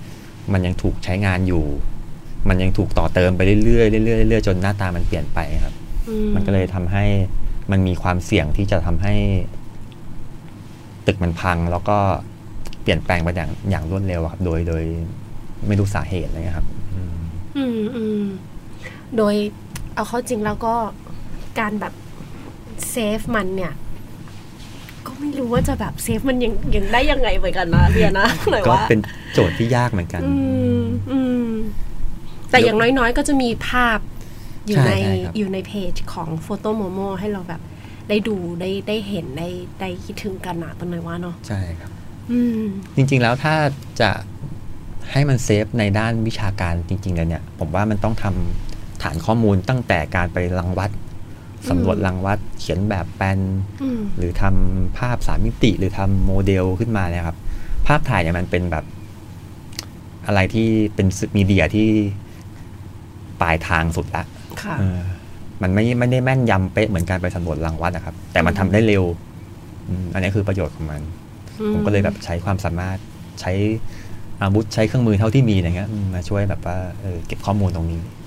[0.52, 1.64] มันยังถูกใช้งานอยู่
[2.48, 5.74] มันยังถูกต่อเติมไปเรื่อยๆเรื่อยๆเรื่อยๆจนหน้าตามันเปลี่ยนไปครับ
[6.08, 7.04] อืมันก็เลยทำให้
[7.70, 9.14] มันมีความเสี่ยงที่จะทำให้
[11.06, 11.98] ตึกมันพังแล้วก็
[12.82, 14.82] เปลี่ยนแปลงไปอย่างอย่างรวดเร็วอะครับ โดยโดย
[15.66, 17.12] ไม่รู้สาเหตุอะไรเงี้ยครับ อืม
[17.56, 18.22] อืมอืม
[19.16, 19.34] โดย
[19.94, 20.74] เอาเข้าจริงแล้วก็
[21.58, 21.94] การแบบ
[22.90, 23.72] save มันเนี่ย
[25.06, 29.00] ก็ไม่รู้ว่าจะแบบ save มันยังยังได้ยังไงเหมือนกันนะเบียร์นะหน่อยก็ว่าเป็น
[29.32, 30.32] โจทย์ที่ยากเหมือนกันอื
[30.78, 30.80] ม
[31.12, 31.50] อืม
[32.50, 33.98] แต่อย่างน้อยๆ ก็จะมีภาพ
[34.66, 37.60] อยู่ใช่ในใช่ครับอยู่ในเพจของ Foto Momo ให้เราแบบ
[38.08, 39.48] ได้ดูได้ได้เห็นได้
[39.80, 41.90] ได้คิดถึงกันนะตอนหน่อยว่าเนาะใช่ครับ
[42.30, 42.62] อืม
[42.96, 43.54] จริงๆแล้วถ้า
[44.00, 44.10] จะ
[45.12, 48.67] ให้มันเซฟในด้านวิชาการจริงๆเลยเนี่ย ผมว่ามันต้องทำ
[49.02, 50.90] ฐานข้อมูลตั้งแต่การไปรังวัด
[51.68, 53.38] สำรวจรังวัดเขียนแบบแปลน
[53.82, 57.36] อืมหรือทำภาพสามมิติหรือทำโมเดลขึ้นมาเนี่ยครับ
[57.86, 58.84] ภาพถ่ายเนี่ยมันเป็นแบบ
[60.26, 61.06] อะไรที่เป็น
[61.36, 61.88] มีเดียที่
[63.40, 64.22] ปลายทางสุดละ
[64.62, 65.00] ค่ะเออ
[65.62, 69.04] มันไม่ไม่ได้แม่นยำเป๊ะเหมือนการไปสำรวจรังวัดนะครับ แต่มันทำได้เร็ว
[69.88, 71.00] อืมอันนี้คือประโยชน์ของมัน
[71.72, 72.98] ผมก็เลยแบบใช้ความสามารถ
[73.40, 73.52] ใช้
[74.42, 78.17] อาวุธใช้เครื่องมือเท่าที่มีอะไรเงี้ยอืมมาช่วยแบบว่าเออเก็บข้อมูลตรงนี้อืม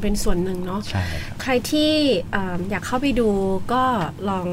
[0.00, 1.90] เป็นส่วนหนึ่งเนาะใช่ครับใครที่
[2.34, 3.28] อ่าอยากเข้าไปดู
[3.72, 3.82] ก็
[4.28, 4.46] ลอง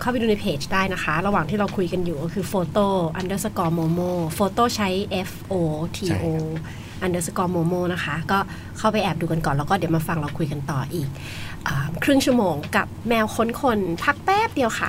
[0.00, 2.86] เข้าไปดูในเพจได้นะคะ ระหว่างที่เราคุยกันอยู่ก็คือ photo
[3.20, 4.88] underscore momo photo ใช้
[5.28, 5.54] f o
[5.96, 6.40] t ใช่ o ครั
[7.02, 8.38] บ underscore momo นะคะ ก็
[8.78, 11.08] เข้าไปแอบดูกันก่อน แล้วก็เดี๋ยวมาฟังเราคุยกันต่ออีก
[11.66, 14.86] อาครึ่งชั่วโมงกับแมวค้นคนพักแป๊บเดียวค่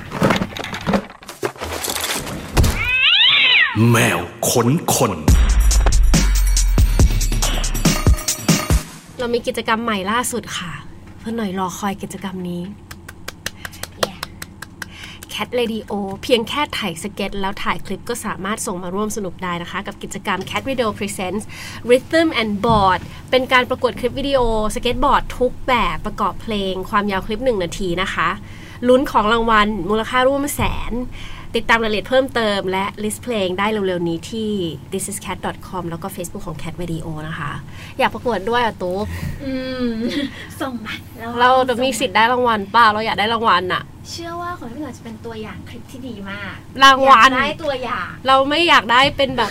[3.90, 4.18] แมว
[4.50, 5.12] ขนคน
[9.20, 10.72] เรามีกิจกรรมใหม่ล่าสุดค่ะ
[11.18, 12.62] เพื่อนหน่อยรอคอยกิจกรรมนี้
[15.32, 21.44] Cat Radio เพียงแค่ถ่ายสเก็ต แล้วถ่ายคลิปก็สามารถส่งมาร่วมสนุกได้นะคะ กับกิจกรรม Cat Radio Presents
[21.90, 24.40] Rhythm and Board เป็นการประกวดคลิปวิดีโอ
[24.74, 28.28] สเก็ตบอร์ดทุกแบบประกอบเพลงความยาวคลิป 1 นาทีนะคะ
[28.88, 30.92] ลุ้นของรางวัลมูลค่าร่วมแสน
[31.56, 34.50] ติดตามรายละเอียดเพิ่มเติมและ list เพลงได้เร็วๆนี้ที่
[34.92, 37.52] thisiscat.com แล้วก็ Facebook ของ Cat Radio นะคะ
[37.98, 39.06] อยากประกวดด้วยอะตุ๊ก
[39.44, 39.52] อื
[39.84, 39.90] ม
[40.60, 40.94] ส่งมา
[41.40, 49.50] เราจะมีสิทธิ์ได้รางวัลเปล่าเราอยากได้รางวัลอะเชื่อว่าคนที่เหลือจะเป็นตัวอย่างคลิปที่ดีมาก รางวัลอยากได้ตัวอย่าง เราไม่อยากได้เป็นแบบ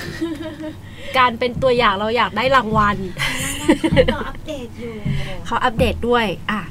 [1.17, 2.97] การเป็นตัวอย่างเราอยากได้รางวัล
[4.11, 4.93] เราอัปเดตอยู่
[5.45, 6.61] เขาอัปเดตด้วยอะ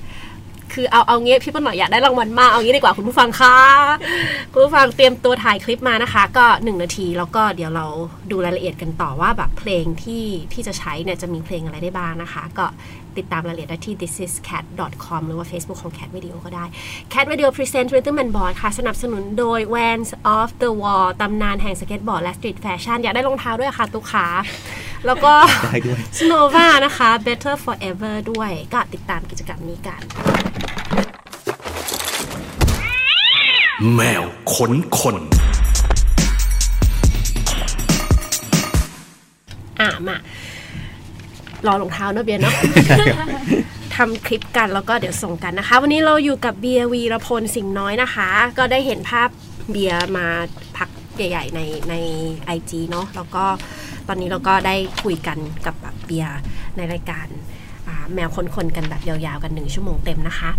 [0.73, 3.57] คือเอาเอางี้พี่ป้นหน่อยอยากได้รางวัลมากเอางี้ดีกว่าคุณผู้ฟังคะ
[4.53, 7.87] คุณผู้ฟังเตรียมตัวถ่ายคลิปมานะคะ ก็หนึ่งนาทีแล้วก็เดี๋ยวเรา
[8.31, 12.67] ดูรายละเอียดกันต่อว่าแบบเพลงที่ที่จะใช้เนี่ยจะมีเพลงอะไรได้บ้างนะคะ ก็
[13.19, 16.65] ติดตามรายละเอียดได้ที่ thisiscat.com หรือว่า Facebook ของ Cat Video ก็ได้
[17.13, 22.99] Cat Video Present Rhythm and Board ค่ะ สนับสนุนโดย Vans Off the Wall ตำนานแห่งสเก็ตบอร์ดและ street fashion
[23.03, 24.27] อยากได้รองเท้าด้วยค่ะตุ๊กขา
[25.07, 25.33] แล้วก็
[25.65, 30.01] ได้ด้วย Snova นะคะ Better Forever ด้วยก็ติดตามกิจกรรมนี้กัน
[33.95, 35.17] แมวขนคน
[39.81, 40.17] อะมา
[41.67, 42.55] รอรองเท้าเนอะเบียร์เนาะ
[43.97, 49.29] ทำคลิปกันแล้วก็เดี๋ยวส่งกันนะคะ วันนี้เราอยู่กับเบียร์วีรพลสิ่งน้อยนะคะ ก็ได้เห็นภาพ
[49.71, 50.27] เบียร์มา
[50.77, 51.95] พักใหญ่ ๆ ในใน
[52.57, 53.45] IG เนาะแล้วก็
[54.09, 56.39] ตอนนี้เราก็ได้คุยกันกับแบบเบียร์
[56.77, 57.27] ในรายการ
[57.89, 60.51] อ่าแมวคนๆกันแบบยาวๆกันหนึ่งชั่วโมงเต็มนะคะ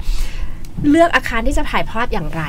[0.89, 2.43] เลือกอาคารที่จะถ่ายทอดอย่างไร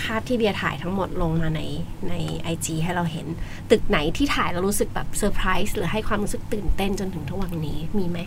[0.00, 1.60] ภาพที่เบียร์ถ่ายทั้งหมดลงมาใน
[2.08, 2.14] ใน
[2.52, 3.26] IG ให้เราเห็น
[3.70, 8.18] ตึกไหนที่ถ่ายแล้วรู้สึกแบบเซอร์ไพรส์หรือให้ความรู้สึกตื่นเต้นจนถึงทุกวันนี้มีไหม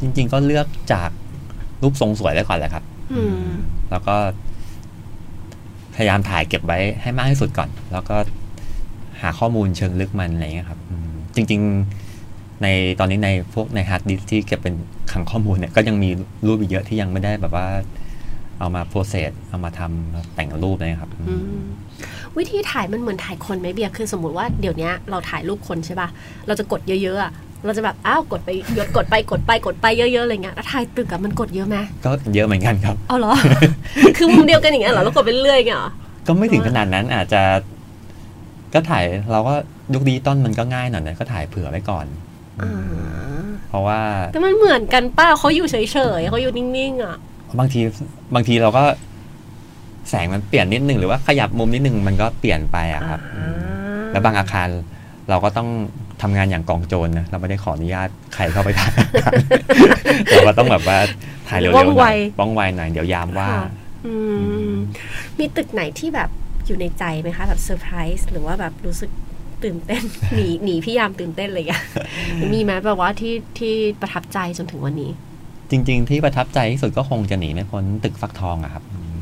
[0.00, 1.10] จริงๆก็เลือกจาก
[1.82, 3.42] รูปทรงสวยไว้ก่อนแหละครับอืม
[3.90, 4.16] แล้วก็
[5.94, 8.16] พยายามถ่ายเก็บไว้ให้มากที่สุดก่อน แล้วก็
[9.20, 11.01] หาข้อมูลเชิงลึกมันอะไรเงี้ยครับอืม
[11.36, 11.60] จริง
[12.12, 12.66] ๆ ใน
[12.98, 14.74] ตอนนี้ในพวกในฮาร์ดดิสก์ที่เก็บเป็น
[15.12, 16.10] คลังข้อมูลเนี่ยก็ยังมี
[16.46, 17.66] รูปอีกเยอะที่ยังไม่ได้แบบว่า
[18.58, 21.64] เอามา process เอามาทำแต่งรูปเลยครับอืมอืม
[22.38, 26.08] วิธีถ่ายมันเหมือนถ่ายคนไหมเบียร์คือสมมติว่าเดี๋ยวนี้เราถ่ายรูปคนใช่ป่ะ
[26.46, 27.32] เราจะกดเยอะๆอะ
[27.64, 33.32] เราจะแบบอ้าวกดไปยดกดไปกดไปกดไปเยอะๆอะไรเงี้ยแล้วถ่ายตึกอะมันกดเยอะไหมก็เยอะเหมือนกันครับเอาเหรอ
[34.16, 35.90] คือมุมเดียวกันอย่างเงี้ยเหรอแล้วกดไปเรื่อยๆเงี้ยเหรอ
[36.26, 37.42] ก็ไม่ถึงขนาดนั้นอาจจะ
[38.74, 39.54] ก็ถ่ายเราก็
[39.94, 42.06] ยุคดีต้นมันก็ง่ายหน่อยนะก็ถ่ายเผื่อไว้ก่อน
[42.62, 42.72] อ่า
[43.68, 44.00] เพราะว่า
[44.32, 45.76] แต่มันเหมือนกันป้าเขาอยู่เฉ
[46.18, 47.16] ยๆเขาอยู่นิ่งๆอะ
[47.58, 47.80] บางที
[48.34, 48.84] บางทีเราก็
[50.10, 53.42] แสงมันเปลี่ยนนิดนึงหรือว่าขยับมุมนิดนึงมันก็เปลี่ยนไปอะครับอื
[54.02, 54.68] มแล้วบางอาคาร
[55.30, 55.68] เราก็ต้อง
[56.22, 58.92] ทำงานอย่างกองโจรนะเราไม่ได้ขออนุญาตใครเข้าไปถ่าย
[60.30, 60.98] เราก็ต้องแบบว่า
[61.48, 63.68] ถ่ายเร็วๆหว่องน่ไวอยว่องไวหน่อยเดี๋ยวยามว่าค่ะ
[64.06, 64.14] อื
[64.70, 64.72] ม
[65.38, 66.30] มีตึกไหนที่แบบ
[66.66, 69.10] อยู่ในใจไหมคะแบบเซอร์ไพรส์หรือว่าแบบรู้สึก
[69.64, 70.02] ตื่นเต้น
[70.34, 71.82] หนีหนีพี่ยามตื่นเต้นอะไรอย่างเงี้ย
[72.52, 75.10] มีไหมแบบว่าที่ที่ประทับใจจนถึงวันนี้
[75.70, 79.14] จริง ๆ ที่ประทับใจที่สุดก็คงจะหนีไม่พ้นตึกฟักทองอะครับอืม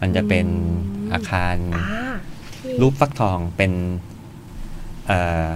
[0.00, 2.14] มันจะเป็นอืมอาคารอ่า
[2.56, 3.72] ที่รูปฟักทองเป็น
[5.06, 5.48] เอ่อ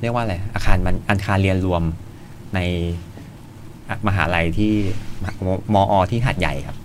[0.00, 1.82] เรียกว่าอะไรอาคารมันอาคารเรียนรวม
[2.54, 2.60] ใน
[3.88, 4.72] อะมหาลัยที่
[5.22, 6.76] มมมอที่หาดใหญ่ครับ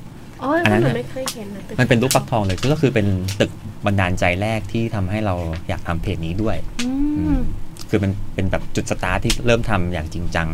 [0.41, 3.07] โอ้ยอันนั้นมันน่ะไม่เคยเห็นนะตึกมันเป็นรูปฟักทองเลยก็คือเป็น
[3.39, 3.51] ตึก
[3.85, 5.35] บันดาลใจแรกที่ทำให้เรา
[5.69, 7.41] อยากทำเพจนี้ด้วยอือืมม
[7.89, 10.47] คือมันเป็นแบบจุดสตาร์ทที่เริ่มทำอย่างจริงจัง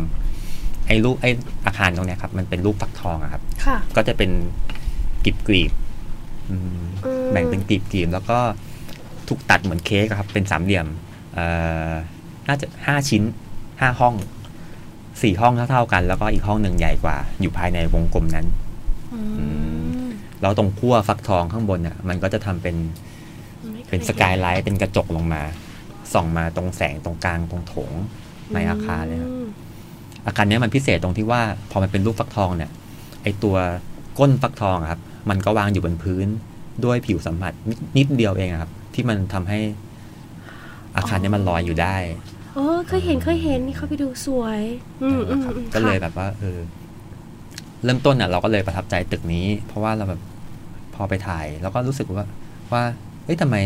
[0.86, 1.30] ไอ้รูปไอ้
[1.66, 4.30] อาคารตรงเนี้ยครับ มันเป็นรูปฟักทองอะครับค่ะก็จะเป็น
[5.24, 6.60] กลีบกลีบๆอืม
[7.06, 8.38] อืมแบ่งเป็นกลีบกลีบแล้วก็
[9.28, 10.86] ถูกตัดเหมือนเค้กอะครับ เป็นสามเหลี่ยม
[11.34, 11.46] เอ่
[11.90, 11.92] อ
[12.48, 13.22] น่าจะห้าชิ้น
[13.80, 14.14] ห้าห้อง
[15.22, 18.46] สี่ห้องเท่าๆกัน แล้วก็อีกห้องหนึ่งใหญ่กว่า อยู่ภายในวงกลมนั้น
[19.38, 19.46] อื
[20.04, 20.08] ม
[20.40, 22.76] แล้วตรงขั้วฟักทองข้างบนเนี่ยมันก็จะทำเป็น
[23.88, 25.42] เป็นสกายไลท์เป็นกระจกลงมา
[26.12, 27.92] ส่องมาตรงแสงตรงกลางตรงโถง
[28.54, 29.46] ในอาคารเลยครับอืม
[30.26, 32.70] อาคารเนี้ยมันพิเศษตรงที่ว่า พอมันเป็นรูปฟักทองเนี่ย
[33.22, 33.56] ไอตัว
[34.18, 36.26] ก้นฟักทองอะครับ มันก็วางอยู่บนพื้น
[36.84, 39.58] ด้วยผิวสัมผัสนิดนิดเดียวเองอะครับ ที่มันทำให้
[40.96, 41.96] อาคารเนี้ยมันลอยอยู่ได้
[42.54, 44.60] โอ้เคยเห็นเคยเห็นนี่เขาไปดูสวย
[45.02, 46.58] อืมอืมนะครับอืมก็เลยค่ะแบบว่าเออ
[47.84, 50.20] เริ่มต้นอะเราก็เลยประทับใจตึกนี้ เพราะว่าเราแบบ
[50.94, 52.26] พอไปถ่าย แล้วก็รู้สึกว่า
[52.72, 52.82] ว่า
[53.26, 53.56] เอ้ยทำไม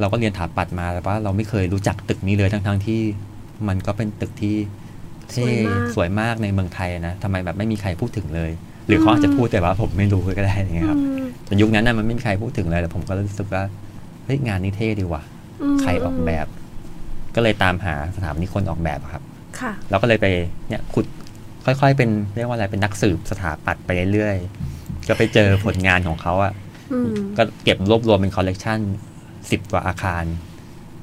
[0.00, 3.00] เราก็เรียนถาปัดมาแต่ว่าเราไม่เคยรู้จักตึกนี้เลยทั้งทั้งๆที่
[3.68, 4.56] มันก็เป็นตึกที่
[5.30, 5.48] เท่
[5.94, 8.50] สวยมากในเมืองไทยนะทำไมแบบไม่มีใครพูดถึงเลย
[8.86, 13.62] หรือเขาอาจจะพูดแต่ว่าผมไม่รู้ก็ได้อย่างเงี้ยครับอืมแต่ยุคนั้นน่ะมันไม่มีใครพูดถึงเลยแต่ผมก็รู้สึกว่า
[14.24, 15.22] เฮ้ยงานนี้เท่ดีว่ะ
[15.74, 16.46] มใครออกแบบ
[17.34, 19.22] ก็เลยตามหาสถาปนิกคนออกแบบอะครับ
[19.60, 20.26] ค่ะเราก็เลยไป
[20.68, 21.06] เนี่ยขุด
[21.64, 26.71] ค่อย ๆ เป็นเรียกว่าอะไรเป็นนักสืบสถาปัตย์ไปเรื่อยๆก็ไปเจอผลงานของเขาอะ่ะอืม
[27.36, 28.78] ก็เก็บรวบรวมเป็นคอลเลกชัน
[29.50, 30.24] สิบกว่าอาคาร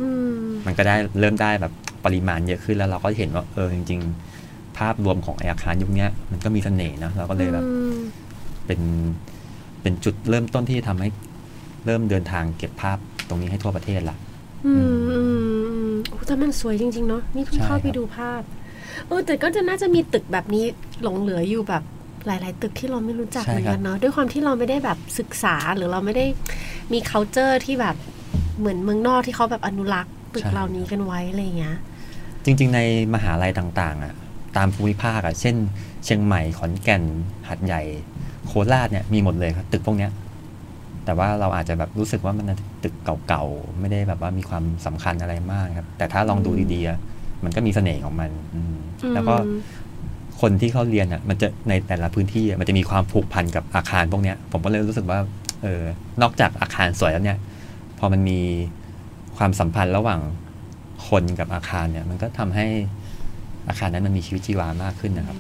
[0.02, 1.74] อืมมันก็ได้เริ่มได้แบบ
[2.06, 4.00] ปริมาณเยอะขึ้นแล้วเราก็เห็นว่าเออจริง
[4.40, 7.98] ๆ ภาพรวมของไออาคารยุคเนี้ยมันก็มีเสน่ห์นะเราก็เลยแบบอืม
[8.66, 8.82] เป็น
[9.82, 11.10] เป็นจุดเริ่มต้นที่ทำให้
[11.86, 12.98] เริ่มเดินทางเก็บภาพ
[13.28, 14.18] ตรงนี้ให้ทั่วประเทศละ
[14.66, 15.32] อืมอืม
[15.70, 18.42] อืมโอ้แต่มันสวยจริง ๆ เนาะนี่เพิ่งใช่เข้าไปครับดูภาพ
[19.08, 20.66] เออแต่ก็จะน่าจะมีตึกแบบนี้
[21.04, 21.84] หลงเหลืออยู่แบบ
[22.26, 26.26] หลาย ๆ ตึกที่เราไม่รู้จักเหมือนกันเนาะด้วยความที่เราไม่ได้แบบศึกษาหรือเราไม่ได้
[26.94, 27.96] มี culture ที่แบบ
[28.60, 31.78] เหมือนเมืองนอกที่เขาแบบอนุรักษ์ตึกเหล่านี้กันไว้อะไรอย่างเงี้ย
[32.44, 32.80] จริง ๆ ใน
[33.14, 34.14] มหาลัยต่าง ๆ อะ
[34.58, 35.56] ตามภูมิภาคอะ เช่น
[36.04, 37.04] เชียงใหม่ขอนแก่น
[37.50, 37.82] หัดใหญ่
[38.48, 40.12] โคราชเนี่ยมีหมดเลยครับตึกพวกเนี้ย
[41.06, 42.46] แต่ว่าเราอาจจะแบบรู้สึกว่ามัน
[42.84, 42.94] ตึก
[43.28, 47.00] เก่าๆ ไม่ได้แบบว่ามีความสำคัญอะไรมากครับ แต่ถ้าลองดูดีๆอะ
[47.44, 48.76] มันก็มีเสน่ห์ของมันอืม
[49.14, 49.60] แล้วก็อืม
[50.42, 55.20] คนที่เขาเรียนอะมันจะในแต่ละพื้นที่อะมันจะมีความผูกพันกับอาคารพวกเนี้ย ผมก็เลยรู้สึกว่า
[55.64, 55.84] เออ
[56.22, 57.38] นอกจากอาคารสวยแล้วเนี่ย
[58.00, 58.40] พอมันมี
[59.38, 60.22] ความสัมพันธ์ระหว่าง
[61.08, 62.66] คนกับอาคารเนี่ย มันก็ทำให้
[63.68, 65.38] อาคารนั้นมันมีชีวิตชีวามากขึ้นนะครับ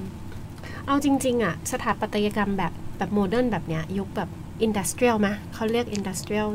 [0.86, 4.30] เอาจริง ๆ อะ สถาปัตยกรรมแบบแบบ modern แบบเนี้ยยุคแบบ
[4.62, 6.48] industrial ไหมเขาเรียก industrial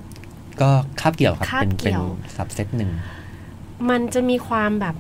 [0.61, 2.05] ก็คาบเกี่ยวครับคาบเป็นเกี่เป็นยว
[2.37, 2.91] สับเซตหนึ่ง
[3.91, 4.97] มันจะมีความแบบ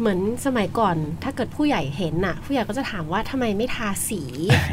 [0.00, 4.20] เหมือนสมัยก่อนถ้าเกิดผู้ใหญ่เห็นน่ะ ผู้ใหญ่ก็จะถามว่าทำไมไม่ทาสี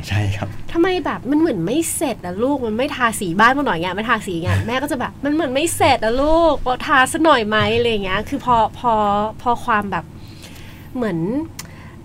[0.08, 8.94] ใช่ครับทำไมแบบมันเหมือนไม่เสร็จอะลูกมันไม่ทาสีบ้านมาหน่อยไงไม่ทาสีไงแม่ก็จะแบบมันเหมือนไม่เสร็จอะลูกพอทาสักหน่อยไหมอะไรอย่างเงี้ยคือพอพอ
[9.42, 10.06] พอความแบบ
[10.96, 11.18] เหมือน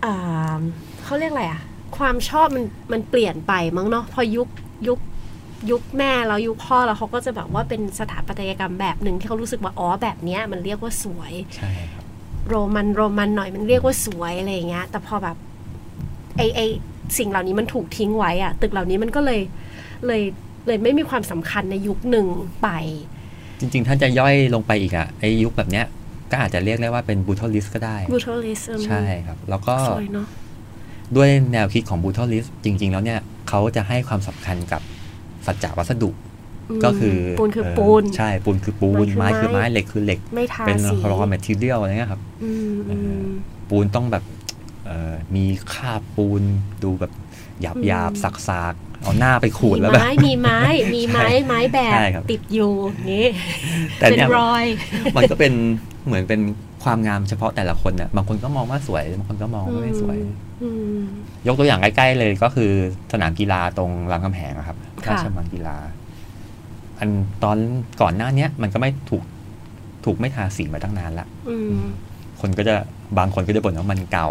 [0.04, 0.60] อ่า
[1.04, 1.62] เขาเรียกอะไรอะ
[1.96, 4.48] ความชอบมันมันเปลี่ยนไปมั้งเนาะพอยุค
[4.88, 4.98] ยุค
[5.70, 12.01] ยุคแม่แล้วยุคพ่อแล้วเขาก็จะแบบว่าเป็นสถาปัตยกรรมแบบหนึ่งที่เขารู้สึกว่าอ๋อแบบเนี้ยมันเรียกว่าสวยใช่ครับ
[12.48, 15.36] โรมันโรมันหน่อยมันเรียกว่าสวยอะไรอย่างเงี้ย แต่พอแบบ
[16.36, 16.60] ไอไอ
[17.18, 19.40] สิ่งเหล่านี้มันถูกทิ้งไว้อะตึกเหล่านี้มันก็เลย
[20.06, 20.22] เลย
[20.66, 22.26] เลยไม่มีความสำคัญในยุคหนึ่ง
[22.62, 22.68] ไป
[23.60, 25.86] จริงๆถ้าจะย่อยลงไปอีกอะไอยุคแบบเนี้ย
[26.30, 30.26] ก็อาจจะเรียกได้ว่าเป็นบูทอลิสก็ได้บูท a ลิสใช่ครับ แล้วก็สวยเนาะ
[31.16, 34.82] ด้วยแนวคิดของบูทอลิสจริง ๆ แล้วเนี่ยเขาจะให้ความสำคัญกับ
[35.46, 36.14] สัจจะวัสดุม
[36.84, 43.24] ก็คือปูนคือเปูนใช่ปูนคือปูนไม้ไม้คืคืออไม้ไม้เหล็กคือเหล็กไม่ทาเป็นสี raw material อะไรเงี้ยครับอืมอืม
[43.70, 44.24] ปูนต้องแบบ
[44.86, 46.42] เอ่อมีคราบปูน
[46.84, 47.12] ดูแบบ
[47.60, 50.58] หยาบหยาบอืมสักสากๆเอาหน้าไปขูดมีแล้วแบบไม้มีไม้
[50.94, 53.28] มีไม้ใช่ไม้แบบใช่ครับติดอยู่อย่างงี้
[53.98, 54.64] แต่เป็นเนี่ยรอย
[55.16, 55.52] มันก็เป็น
[56.06, 56.40] เหมือนเป็น
[56.84, 60.16] ความงามเฉพาะแต่ละคนเนี่ยบางคนก็มองว่าสวยบางคนก็มองว่าไม่สวย
[60.62, 60.98] อืม
[61.46, 62.72] ยกตัวอย่างใกล้ๆเลยก็คือ
[63.12, 65.76] สนามกีฬาตรงรามคำแหงอะครับค่ะราชมังกีฬา
[67.02, 67.10] อัน
[67.44, 67.58] ตอน
[68.02, 69.22] ก่อนหน้าเนี้ยมันก็ไม่ถูก
[70.04, 71.72] ถูกไม่ทาสีมาตั้งนานละอืม
[72.40, 72.74] คนก็จะ
[73.18, 74.28] บางคนก็จะบ่นว่ามันเก่า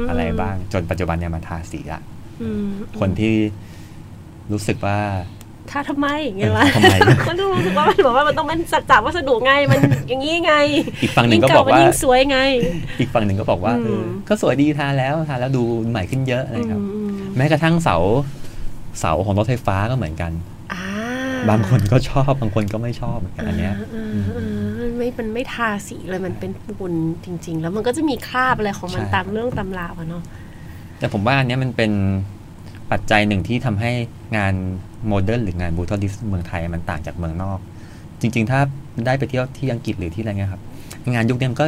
[0.08, 2.00] อะไรบ้าง จนปัจจุบันเนี่ยมันทาสีละ
[2.42, 2.66] อืม
[3.00, 3.34] คนที่
[4.52, 4.98] รู้สึกว่า
[5.70, 6.94] ถ้าทำไมอย่างเงี้ยวะทำไม
[7.28, 10.54] มันรู้สึกว่ามันบอกว่ามันต้องเป็นสัจจะวัสดุไงมันอย่างนี้ไง
[11.02, 12.38] อีกฝั่งหนึ่งก็ยิ่บอกว่าเมันยิ่งสวยไง
[13.00, 17.96] อีกฝั่งหนึ่งก็บอกว่าอืมเออก็สวยดีทาแล้วทาแล้วดูใหม่ขึ้นเยอะอะไรครับอืมแม้กระทั่งเสา
[19.00, 20.53] เสาของรถไฟฟ้าก็เหมือนกันอ่า
[21.50, 26.92] บางคนก็ชอบบางคนก็ไม่ชอบเหมือนกันอันเนี้ยอ่าอ่าอ่ามันไม่มันไม่ทาสีเลยมันเป็นปูน
[27.24, 30.22] จริง ๆ แล้วมันก็จะมีคราบอะไรของมันใช่ตามเรื่องตำราวอะเนาะ
[30.98, 31.92] แต่ผมว่าอันเนี้ยมันเป็น
[32.92, 33.90] ปัจจัยหนึ่งที่ทำให้
[34.36, 34.54] งาน
[35.06, 37.58] modern หรืองาน brutalist เมืองไทยมันต่างจากเมืองนอก
[38.20, 38.60] จริง ๆ ถ้า
[39.06, 40.62] ได้ไปเที่ยวที่อังกฤษหรือที่อะไรเงี้ยครับ
[41.14, 41.66] งานยุคนี้มันก็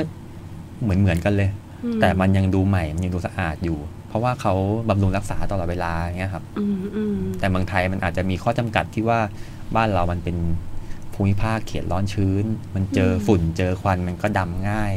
[0.83, 1.51] เหมือนเหมือนๆกันเลย
[1.85, 4.55] อืมแต่มันยังดูใหม่มันยังดูสะอาดอยู่ เพราะว่าเขา
[4.89, 9.19] บำรุงรักษาตลอดเวลาเงี้ยครับอืมอืมแต่เมืองไทยมันอาจจะมีข้อจำกัดที่ว่า
[9.75, 10.37] บ้านเรามันเป็น
[11.15, 14.93] ภูมิภาคเขตร้อนชื้น มันเจอฝุ่นเจอควันมันก็ดำง่าย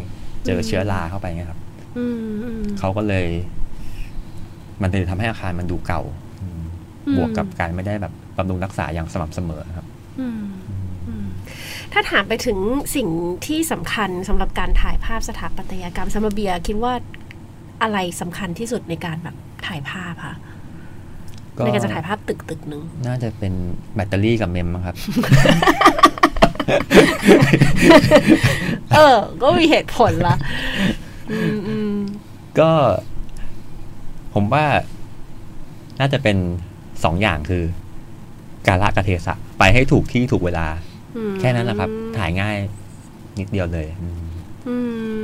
[0.45, 1.59] เจอเชื้อราเข้าไปเงี้ยครับ
[1.97, 3.27] อืมอืมเขาก็เลย
[4.81, 6.01] มันเลยทำให้อาคารมันดูเก่า
[6.41, 6.61] อืม
[7.07, 9.85] อืมบวกกับการไม่ได้แบบบำรุงรักษาอย่างสม่ำเสมอครับ
[10.19, 10.41] อืม
[11.07, 11.25] อืม
[11.93, 12.57] ถ้าถามไปถึง
[12.95, 13.07] สิ่ง
[13.45, 16.93] ที่สำคัญสำหรับการถ่ายภาพสถาปัตยกรรมสำหรับเบียร์คิดว่า
[17.81, 19.35] อะไรสำคัญที่สุดในการแบบ
[19.67, 20.48] ถ่ายภาพคะก็
[21.65, 23.53] ในการจะถ่ายภาพตึกตึกหนึ่งน่าจะเป็น
[23.95, 24.95] แบตเตอรี่กับเมมมั้งครับ
[28.95, 30.35] เออ ก็มีเหตุผลละ
[31.31, 31.93] อืมอืม
[32.59, 32.69] ก็
[34.33, 34.65] ผมว่า
[35.99, 36.37] น่าจะเป็น
[37.03, 37.63] สองอย่างคือ
[38.67, 40.67] การละกะเทศะ ไปให้ถูกที่ถูกเวลา
[41.17, 42.57] อืมแค่นั้นแหละครับ ถ่ายง่าย
[43.39, 44.29] นิดเดียวเลยอืม
[44.67, 44.75] อื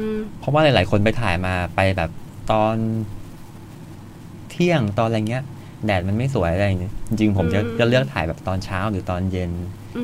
[0.10, 2.10] มเพราะว่าหลาย ๆ คนไปถ่ายมาไปแบบ
[2.52, 2.76] ตอน
[4.50, 5.43] เที่ยงตอนอะไรเงี้ย
[5.86, 9.52] แดดมันไม่สวยอะไรอย่างเงี้ยจริงๆผมจะจะเลือกถ่ายแบบตอนเช้าหรือตอนเย็น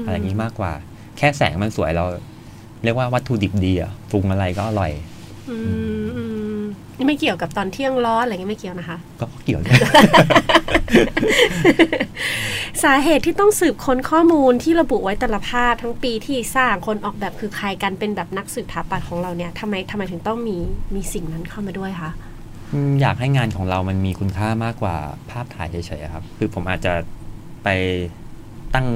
[0.01, 0.73] มอะไรอย่างงี้มากกว่า
[1.17, 2.05] แค่แสงมันสวยเรา
[2.83, 4.91] เรียกว่าวัตถุดิบดีอะปรุงอะไรก็อร่อย
[5.49, 5.57] อื
[6.05, 6.23] มอื
[6.59, 6.61] ม
[6.97, 9.79] นี่ไม่เกี่ยวกับตอนเที่ยงร้อนอะไรเงี้ยไม่เกี่ยวนะคะ ก็เกี่ยวด้วย
[12.83, 20.57] สาเหตุที่ต้องสืบค้นข้อมูลที่ระบุไว้แต่ละภาพทั้งปีที่สร้างคนออกแบบคือใครกันเป็นแบบนักสืบถาปัดของเราเนี่ยทำไมทำไมถึงต้องมี
[20.95, 22.11] มีสิ่งนั้นเข้ามาด้วยคะ
[22.73, 24.95] อืมอยากให้งานของเรามันมีคุณค่ามากกว่า
[25.29, 26.93] ภาพถ่ายเฉยๆอะครับ คือผมอาจจะ
[27.63, 27.67] ไป
[28.75, 28.87] ตั้ง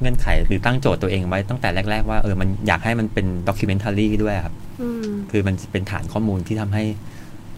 [0.00, 6.84] เงื่อนไขหรือตั้งโจทย์ตัวเองไว้ตั้งแต่แรก ๆ ว่าเออมันอยากให้มันเป็นด็อกิเมนทารีด้วยครับอืมคือมันเป็นฐานข้อมูลที่ทำให้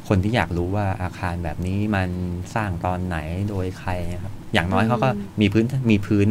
[0.09, 2.09] คนที่อยากรู้ว่าอาคารแบบนี้มัน
[2.55, 3.17] สร้างตอนไหน
[3.49, 5.09] โดยใครนะครับ อย่างน้อยเขาก็
[5.41, 6.29] มีพื้นมีพื้น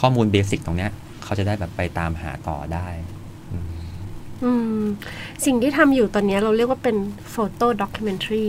[0.00, 0.90] ข้อมูลเบสิกตรงเนี้ย
[1.24, 3.13] เขาจะได้แบบไปตามหาต่อได้อืมอืม
[5.44, 6.96] สิ่งที่ทำอยู่ตอนนี้เราเรียกว่าเป็น
[7.30, 8.46] photo documentary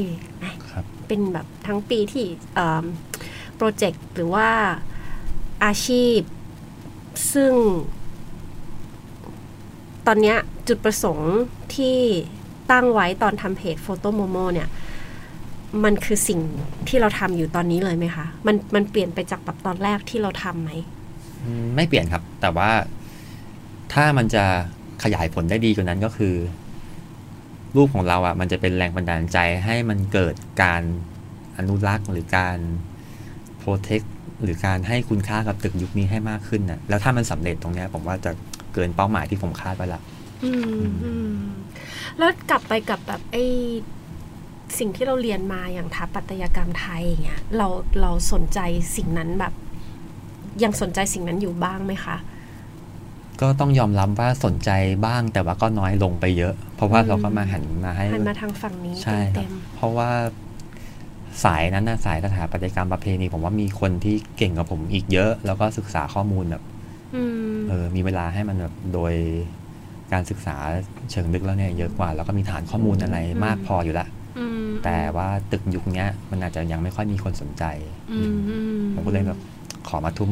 [0.71, 2.25] ครับเป็นแบบทั้งปีที่
[3.55, 4.49] project หรือว่า
[5.65, 6.19] อาชีพ
[7.33, 7.53] ซึ่ง
[10.07, 11.33] ตอนเนี้ยจุดประสงค์
[11.75, 11.97] ที่
[12.71, 14.69] ตั้งไว้ตอนทำเพจ Foto Momo เนี่ย
[15.83, 16.39] มันคือสิ่ง
[16.87, 20.71] ที่เราทำอยู่ตอนนี้เลยไหมคะ มันมันเปลี่ยนไปจากแบบตอนแรกที่เราทำไหม
[21.43, 22.69] อืมไม่เปลี่ยนครับ แต่ว่า
[23.93, 24.45] ถ้ามันจะ
[25.03, 26.35] ขยายผลได้ดีกว่านั้นก็คือ
[27.75, 30.81] รูปของเราอะ่ะ มันจะเป็นแรงบันดาลใจให้มันเกิดการ
[31.57, 32.57] อนุรักษ์หรือการ
[33.59, 34.01] โปรเทค
[34.43, 38.31] หรือการให้คุณค่ากับตึกยุคนี้ให้มากขึ้นน่ะ แล้วถ้ามันสำเร็จตรงเนี้ย ผมว่าจะ
[38.73, 40.01] เกินเป้าหมายที่ผมคาดไว้ละ
[42.17, 43.43] แล้วกลับไปกับแบบไอ้
[44.79, 47.67] สิ่งที่เราเรียนมาอย่างถาปัตยกรรมไทยอย่างเงี้ยเรา
[48.01, 48.59] เราสนใจ
[48.95, 49.53] สิ่งนั้นแบบ
[50.63, 52.17] ยังสนใจสิ่งนั้นอยู่บ้างไหมคะ
[53.41, 54.69] ก็ต้องยอมรับว่าสนใจ
[55.05, 60.09] บ้างแต่ว่าก็น้อยลงไปเยอะ เพราะว่าอืมเราก็มาหันมาให้หันมาทางฝั่งนี้ใช่ครัเต็บมเพราะว่า
[61.43, 69.13] สายนั้นนะสายสถาปัตยกรรมประเพณีผมว่ามีคนที่เก่งกว่าผมอีกเยอะ แล้วก็ศึกษาข้อมูลแบบๆอืมเออมีเวลาให้มันแบบโดย
[70.13, 70.55] การศึกษา
[71.11, 74.07] เชิงลึกแล้วเนี่ยเยอะกว่า แล้วก็มีฐานข้อมูลอะไรมากพออยู่ละ
[74.39, 77.63] อืมแต่ว่าตึกยุคเนี้ยมันอาจจะยังไม่ค่อยมีคนสนใจ
[78.11, 79.39] อืมอืมผมก็เลยแบบ
[79.87, 80.31] ขอมาทุ่ม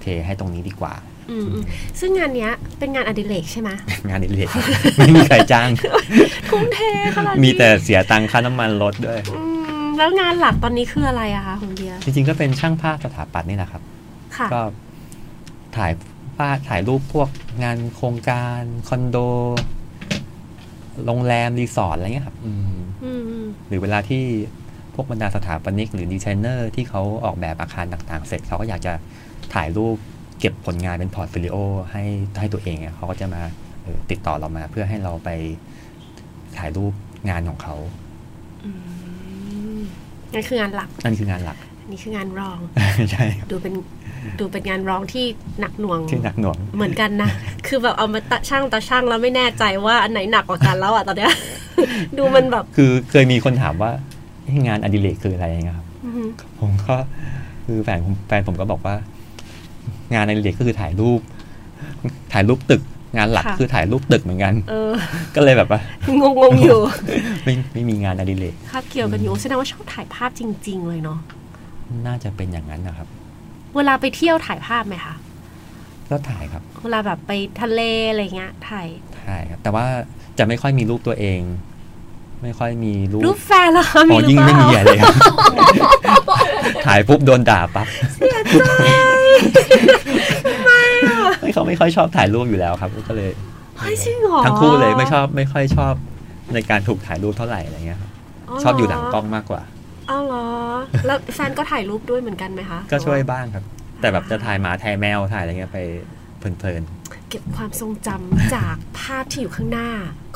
[0.00, 0.94] เทให้ตรงนี้ดีกว่า
[1.30, 1.64] อืมอืม
[2.00, 3.70] ซึ่งงานเนี้ยเป็นงานอดิเรกใช่ไหม
[4.08, 4.48] งานอดิเรก
[4.98, 5.68] ไม่มีใครจ้าง
[6.50, 6.78] ทุ่มเท
[7.16, 9.42] ขนาดนี้มีแต่เสียตังค่าน้ำมันรถด้วยอื
[9.84, 13.82] มแล้วงานหลักตอนนี้คืออะไรอะคะของเบียร์จริงๆก็เป็นช่างภาพสถาปัตย์นี่แหละครับ
[14.36, 14.60] ค่ะก็
[15.76, 15.92] ถ่าย
[16.38, 17.28] ภาพถ่ายรูปพวก
[17.64, 19.16] งานโครงการคอนโด
[21.06, 24.24] โรงแรมรีสอร์ทอะไรเงี้ยครับอืมอืมอืมหรือเวลาที่
[24.94, 28.92] พวกบรรดาสถาปนิก หรือดีไซเนอร์ที่เขาออกแบบอาคารต่างๆ เสร็จเขาก็อยากจะ
[29.54, 29.96] ถ่ายรูป
[30.38, 31.56] เก็บผลงานเป็น portfolio
[31.90, 32.02] ให้
[32.38, 33.42] ให้ตัวเองอะเขาก็จะมา
[33.82, 35.28] เอ่อติดต่อเรามาเพื่อให้เราไป
[36.56, 36.92] ถ่ายรูป
[37.28, 37.74] งานของเขา
[38.64, 38.70] อื
[39.76, 39.78] ม
[40.34, 42.58] นั่นคืองานหลักนั่นคืองานหลักอันนี้คืองานรอง
[43.12, 43.74] ใช่ครับดูเป็น
[44.40, 45.24] ดูเป็นงานร้องที่
[45.60, 47.30] หนักหน่วง ที่หนักหน่วง เหมือนกันนะ
[47.66, 51.32] คือแบบเอามาตะช่างตาช่างแล้วไม่แน่ใจว่าอันไหนหนักกว่ากันแล้วอะตอนเนี้ย
[52.18, 53.90] ดูมันแบบ คือเคยมีคนถามว่า
[54.44, 56.28] เอ๊ะงานอดิเรกคืออะไรเงี้ยครับอื้อหือ
[56.60, 56.96] ผมก็
[57.66, 58.94] คือแฟนผมแฟนผมก็บอกว่า
[60.14, 61.20] งานอดิเรกก็คือถ่ายรูป
[62.32, 62.82] ถ่ายรูปตึก
[63.16, 64.92] งานหลักคือถ่ายรูปตึกเหมือนกันเออ
[65.34, 65.80] ก็เลยแบบว่า
[66.20, 66.80] งงงๆอยู่
[67.44, 71.18] ไม่ไม่มีงานอดิเรกคาบเกี่ยวกันอยู่แสดงว่าชอบถ่ายภาพจริง ๆ เลยเนาะ
[72.06, 73.08] น่าจะเป็นอย่างนั้นนะครับ
[73.76, 75.14] เวลาไปเที่ยวถ่ายภาพไหมคะ
[76.10, 77.80] ก็ถ่ายครับ เวลาแบบไปทะเล
[78.10, 78.86] อะไรเงี้ยถ่าย
[79.26, 79.84] ถ่ายครับ แต่ว่า
[80.38, 81.40] จะไม่ค่อยมีรูปตัวเอง
[82.42, 85.14] ไม่ค่อยมีรูปรูปแฟนเหรอคะอ๋อมีหรือยิ่งเปไม่ล่ามีอะไรเลยครับ
[86.86, 87.86] ถ่ายปุ๊บโดนด่าปั๊บ
[90.66, 93.30] ไม่เขาไม่ค่อยชอบถ่ายรูปอยู่แล้วครับก็เลย
[93.78, 95.94] เฮ้ยจริงเหรอทั้งคู่เลยไม่ชอบไม่ค่อยชอบ
[96.54, 98.10] ในการถูกถ่ายรูปเท่าไหร่อะไรเงี้ยครับ
[98.62, 99.62] ชอบอยู่หลังกล้องมากกว่า
[100.10, 100.46] อ้าวเหรอ
[101.06, 103.64] แล้วแฟนก็ถ่ายรูปด้วยเหมือนกันไหมคะ ก็ช่วยบ้างครับ
[104.00, 105.78] แต่แบบจะถ่ายหมาถ่ายแมวถ่ายอะไรเงี้ยไป
[106.38, 106.82] เพลิน
[107.28, 109.90] เก็บความทรงจำจากภาพที่อยู่ข้างหน้า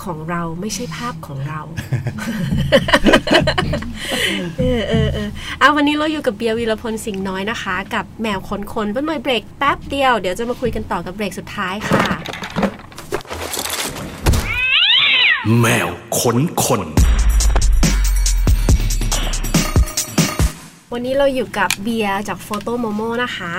[0.05, 1.61] ของเราไม่ใช่ภาพของเรา
[4.59, 5.29] เออเออเออ
[5.59, 12.05] เอาวันนี้เราอยู่กับเบียร์วีรพลสิงห์น้อยนะคะ กับแมวขนคนเพื่อนหน่อยเบรกแป๊บเดียว เดี๋ยวจะมาคุยกันต่อกับเบรกสุดท้ายค่ะ
[15.61, 15.89] แมว
[16.19, 16.83] ขนคน
[20.93, 23.53] วันนี้เราอยู่กับเบียร์จากโฟโต้โมโมนะคะ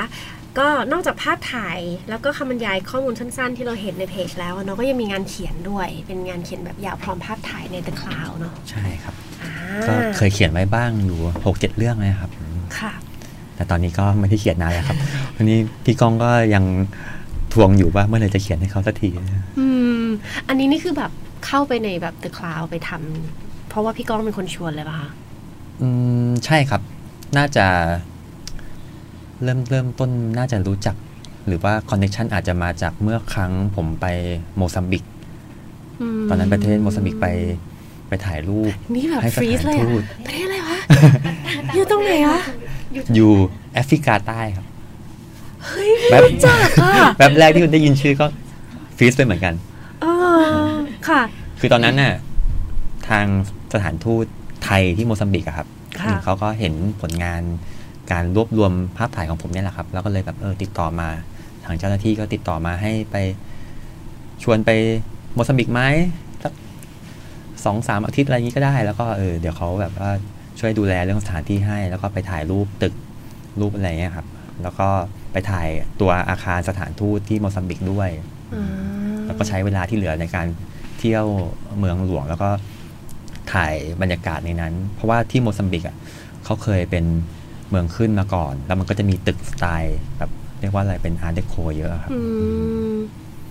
[0.59, 1.79] ก็นอกจากภาพถ่าย
[2.09, 9.51] แล้วก็คำบรรยายข้อมูลสั้นๆ ที่เราเห็นในเพจแล้วอะเนาะก็ยังมีงานเขียนด้วย เป็นงานเขียนแบบยาวพร้อมภาพถ่ายใน The Cloud เนาะๆใช่ครับอ่า
[9.87, 12.31] ก็เคยเขียนไว้บ้างอยู่หกเจ็ดเรื่องเลยครับ
[12.79, 12.93] ค่ะ
[13.55, 14.97] แต่ตอนนี้ก็ไม่ได้เขียนนานแล้วครับ
[15.35, 16.63] วันนี้พี่ก้องก็ยัง
[17.53, 19.09] ทวงอยู่ว่าเมื่อไหรจะเขียนให้เขาสักที
[19.59, 19.67] อื
[20.01, 20.03] ม
[20.47, 21.11] อันนี้นี่คือแบบ
[21.45, 25.09] เข้าไปในแบบ The Cloud ไปทำเพราะว่าพี่ก้องเป็นคนชวนเลยป่ะคะ
[25.81, 25.87] อื
[26.27, 26.81] มใช่ครับ
[27.37, 27.65] น่าจะ
[29.43, 30.95] เริ่มเริ่มต้นน่าจะรู้จัก
[31.47, 34.05] หรือว่าคอนเน t ชันอาจจะมาจากเมื่อครั้งผมไป
[34.55, 35.03] โมซัมบิก
[36.21, 37.27] มตอนนั้นประเทศโมซัมบิกไป
[38.07, 40.77] ไปถ่ายรูปนี่แบบให้ freeze เลยสถานอะทูตประเทศอะไรวะ
[41.75, 42.41] อยู่ตรงไหนอะ
[43.15, 43.31] อยู่
[43.73, 44.65] แอฟริกาใต้ครับ
[45.65, 48.25] เฮ้ยแบบไม่รู้จักอะแบบแรกที่ได้ยินชื่อก็
[48.97, 49.53] freeze ไปเหมือนกัน
[50.01, 50.05] เอ
[50.67, 50.71] อ
[51.07, 51.21] ค่ะ
[51.59, 52.13] คือตอนนั้นน่ะ
[53.09, 53.25] ทาง
[53.73, 54.25] สถานทูต
[54.63, 55.67] ไทยที่โมซัมบิกอะครับ
[56.01, 57.41] ค่ะเขาก็เห็นผลงาน
[58.13, 61.09] การรวบรวมภาพถ่ายของผมเนี่ยแหละครับ แล้วก็เลยแบบเออติดต่อมา
[61.65, 63.15] ทางเจ้าหน้าที่ก็ติดต่อมาให้ไป
[64.43, 64.69] ชวนไป
[65.33, 65.81] โมซัมบิกไหม
[66.43, 66.53] สัก
[67.65, 70.09] สองสามอาทิตย์อะไรอย่างนี้ก็ได้ แล้วก็เออเดี๋ยวเขาแบบว่า
[70.59, 72.93] ช่วยดูแลเรื่องสถานที่ให้ แล้วก็ไปถ่ายรูปตึก
[73.59, 74.27] รูปอะไรเงี้ยครับ
[74.63, 74.87] แล้วก็
[75.31, 75.67] ไปถ่าย
[76.01, 78.09] ตัวอาคารสถานทูตที่โมซัมบิกด้วย
[78.53, 78.65] อ่า
[79.25, 80.47] แล้วก็ใช้เวลาที่เหลือในการ
[80.99, 81.25] เที่ยว
[81.79, 82.49] เมืองหลวง แล้วก็
[83.53, 85.95] ถ่ายบรรยากาศในนั้น เพราะว่าที่โมซัมบิกอะ
[86.45, 87.05] เขาเคยเป็น
[87.73, 92.19] เมืองขึ้นมาก่อน แล้วมันก็จะมีตึกสไตล์แบบเรียกว่าอะไรเป็น Art Deco เยอะครับอื
[92.93, 92.97] ม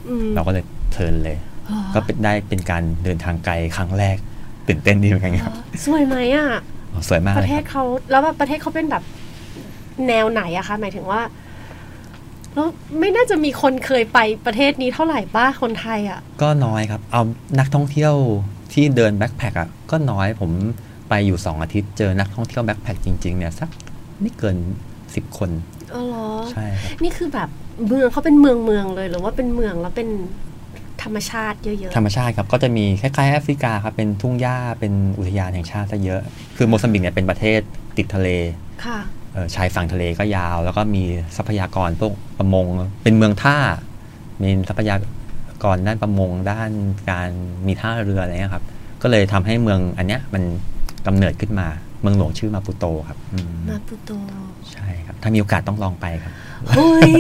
[0.09, 1.39] อืมเราก็เลย turn เลย
[1.71, 4.17] อ๋อก็เป็นได้เป็นการเดินทางไกลครั้งแรก
[4.69, 5.55] ตื่นเต้นดีเหมือนกันครับ
[5.87, 6.49] สวยไหมอะ
[6.93, 9.03] อ๋อสวยมากปเลระยเทคศรับเขาแล้วแบบประเทศเขาเป็นแบบ
[10.09, 11.21] แนวไหนอะคะหมายถึงว่า
[12.55, 12.69] แล้ว
[13.01, 17.23] ไม่น่าจะมีคนเคยไปประเทศนี้เท่าไหร่ป้าคนไทยอะก็น้อยครับ เอา
[17.59, 18.15] นักท่องเที่ยว
[18.73, 20.51] ที่เดินแบ็คแพคอะก็น้อยผม
[21.09, 23.69] ไปอยู่สองอาทิตย์เจอนักท่องเที่ยวแบ็คแพคจริงๆเนี่ยสัก
[24.23, 24.57] ไม่เกิน
[25.15, 25.51] สิบคน
[25.95, 27.49] อ๋อเหรอใช่ครับนี่คือแบบ
[27.87, 30.09] เมืองเขาเป็นเมืองเมืองเลยหรือว่าเป็นเมืองแล้วเป็น
[31.03, 36.21] ธรรมชาติเยอะธรรมชาติครับ ก็จะมีคล้ายๆแอฟริกาครับ เป็นทุ่งหญ้า เป็นอุทยานแห่งชาติซะเยอะ
[36.57, 37.61] คือโมซัมบิกเนี่ยเป็นประเทศ
[37.97, 38.99] ติดทะเลๆค่ะ
[39.33, 41.05] เอ่อชายฝั่งทะเลก็ยาว แล้วก็มี
[41.37, 42.67] ทรัพยากรพวกประมง
[43.03, 43.57] เป็นเมืองท่า
[44.43, 44.97] มีทรัพยา
[45.65, 46.71] กรด้านประมง ด้าน
[47.11, 47.29] การ
[47.67, 48.65] มีท่าเรืออะไรเงี้ยครับ
[49.03, 50.43] ก็เลยทำให้เมืองอันเนี้ยมัน
[51.07, 51.69] กำเนิดขึ้นมา
[52.03, 54.13] เมืองหลวงชื่อมาปุโตครับอืมมาปุโต
[54.73, 56.33] ใช่ครับ ถ้ามีโอกาสต้องลองไปครับ
[56.69, 57.13] เฮ้ย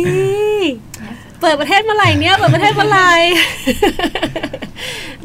[1.41, 3.11] เปิดประเทศเมื่อไหร่เนี่ยเปิดประเทศเมื่อไหร่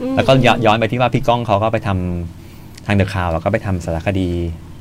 [0.01, 4.29] อืมแล้วก็ย้อนย้อนไปที่ว่าพี่ก้องเขาก็ไปทำทางเดอะคาวแล้วก็ไปทำสารคดี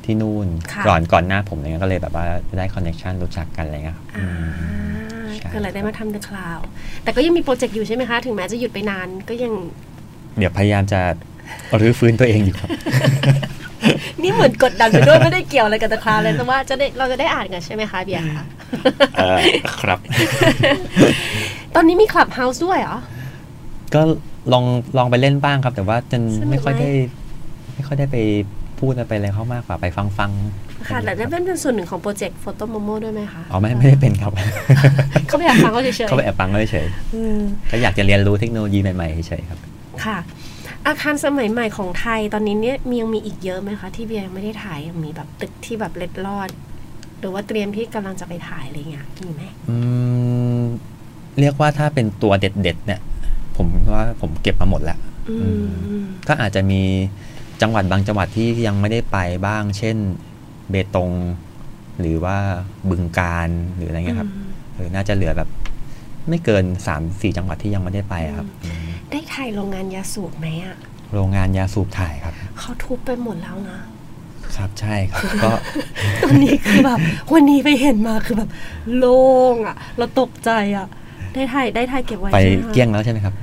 [0.05, 2.25] ที่นู่น ค่ะ ก่อนก่อนหน้าผมอะไรเงี้ยก็เลยแบบว่า
[2.57, 4.29] ได้คอนเน t ชันรู้จักกันอะไรเงี้ยครับอ่า
[5.37, 6.63] ใช่ ก็เลยได้มาทำ The Cloud
[7.03, 9.53] แต่ก็ยังมีโปรเจกต์อยู่ใช่ไหมคะ ถึงแม้จะหยุดไปนานก็ยัง
[10.37, 10.99] เดี๋ยวพยายามจะ
[11.79, 12.69] รื้อฟื้นตัวเองอยู่ครับ
[14.21, 18.45] นี่เหมือนกดดันไปด้วยไม่ได้เกี่ยวอะไรกับ The Cloud เลยแต่ว่าจะได้เราจะได้อ่านกันใช่ไหมคะเบียร์คะ
[19.17, 19.37] เออ
[19.79, 19.99] ครับ
[21.75, 22.97] ตอนนี้มี Clubhouse ด้วยเหรอ
[23.93, 24.01] ก็
[24.53, 24.63] ลอง
[24.97, 26.89] ลองไปเล่นบ้างครับ แต่ว่าจะสนุกไหมไม่ค่อยได้
[27.75, 28.17] ไม่ค่อยได้ไป
[28.79, 30.31] พูดอะไรอะไรเข้ามากกว่าไปฟังฟัง
[30.87, 34.31] ค่ะแต่นั่นเป็นส่วนหนึ่งของโปรเจกต์ Photo Momo ด้วยไหมคะ อ๋อไม่ไม่ได้เป็นครับ
[35.27, 39.59] เขาไปอยากฟังก็เฉยๆเขาไปแอบฟังก็เฉยอืมๆก็อยากจะเรียนรู้เทคโนโลยีใหม่ๆเฉยๆครับ
[40.05, 40.17] ค่ะ
[40.87, 46.49] อาคารสมัยใหม่ของไทยตอนนี้เนี่ยมียังมีอีกเยอะไหมคะ ที่เบียร์ยังไม่ได้ถ่ายยังมีแบบตึกที่แบบเล็ดลอด
[47.19, 49.77] หรือว่าเตรียมที่กำลังจะไปถ่ายอะไรเงี้ยมีไหมอื
[50.59, 50.61] ม
[51.39, 52.99] เรียกว่าถ้าเป็นตัวเด็ดๆเนี่ย
[53.55, 55.49] ผมว่าผมเก็บมาหมดแล้วอือื
[56.01, 56.81] มก็อาจจะมี
[57.61, 59.17] จังหวัดบางจังหวัดที่ยังไม่ได้ไป
[59.47, 59.97] บ้าง เช่น
[60.69, 61.11] เบตง
[61.99, 62.37] หรือว่า
[62.89, 64.29] บึงการหรืออะไรเงี้ยครับ
[64.73, 65.49] เออน่าจะเหลือแบบ
[66.29, 70.75] ไม่เกินสามสี่จังหวัดที่ยังไม่ได้ไปครับอืม ได้ถ่ายโรงงานยาสูบไหมอะ
[71.13, 73.77] โรงงานยาสูบถ่ายครับ เขาทุบไปหมดแล้วนะ
[74.55, 75.51] ครับใช่ครับก็
[76.23, 76.99] ตอนนี้คือแบบ
[77.33, 78.49] วันนี้ไปเห็นมาคือแบบ
[78.97, 79.21] โล่
[79.53, 80.87] งอะ เราตกใจอะ
[81.33, 83.33] ได้ถ่ายได้ถ่ายเก็บไว้ไปใช่ไหมคะเกลี้ยงแล้วใช่ไหมครับ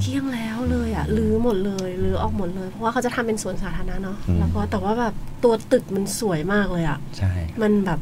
[0.00, 8.00] เกลี้ยงแล้วเลยอะรื้อหมดเลยรื้อออกหมดเลย เพราะว่าเขาจะทำเป็นสวนสาธารณะเนาะอืมแล้วก็แต่ว่าแบบตัวตึกมันสวยมากเลยอะใช่ มันแบบ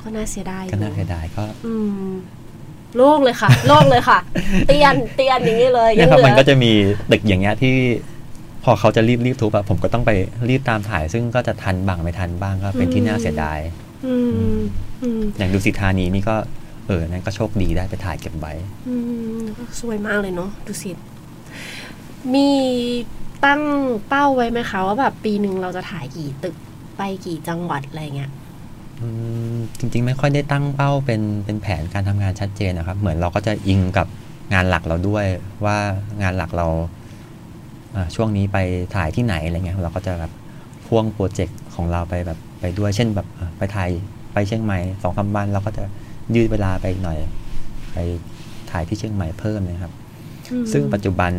[0.00, 1.72] ก็น่าเสียดายอก็ยู่น่าเสียดายก็ อื
[2.06, 2.10] ม
[2.96, 4.18] โล่งเลยค่ะ โล่งเลยค่ะ
[4.66, 6.72] เตียนเตียนอย่างนี้เลยเนี่ยงครับเหลืมันก็จะมี
[7.10, 7.74] ตึกอย่างเงี้ยที่
[8.64, 10.10] พอเขาจะรีบรีบทุบอะผมก็ต้องไป
[10.48, 13.58] รีบตามถ่าย ซึ่งก็จะทันบ้างไม่ทันบ้างก็เป็นที่น่าเสียดาย
[14.06, 14.14] อื
[14.56, 14.58] ม
[15.02, 16.36] อืมอย่างดูสิธานีนี่ก็
[16.86, 18.54] เออนั่นก็โชคดีได้ไปถ่ายเก็บไว้
[18.88, 18.94] อื
[19.38, 20.90] มก็สวยมากเลยเนาะดูสิ
[22.34, 22.48] มี
[23.44, 23.62] ตั้ง
[24.08, 26.56] เป้าไว้ไหมคะว่าแบบปีหนึ่งเราจะถ่ายกี่ตึก
[26.96, 28.41] ไปกี่จังหวัดอะไรเงี้ยอืม
[29.78, 34.06] จริง ๆ ไม่ค่อยได้ตั้งเป้าเป็นเป็นแผนการทำงานชัดเจนนะครับ เหมือนเราก็จะอิงกับ
[34.54, 35.26] งานหลักเราด้วย
[35.64, 35.76] ว่า
[36.22, 36.66] งานหลักเรา
[37.96, 38.58] อ่าช่วงนี้ไป
[38.96, 40.32] ถ่ายที่ไหนอะไรเงี้ยเราก็จะแบบ
[40.86, 43.90] พ่วงโปรเจกต์ของเราไปแบบไปด้วย เช่นแบบอะไปถ่าย
[44.32, 45.84] ไปเชียงใหม่สองสามวันเราก็จะ
[46.34, 47.18] ยืดเวลาไปอีกหน่อย
[47.92, 47.98] ไป
[48.70, 49.92] ถ่ายที่เชียงใหม่เพิ่มนะครับ
[50.50, 51.32] อืมซึ่งปัจจุบัน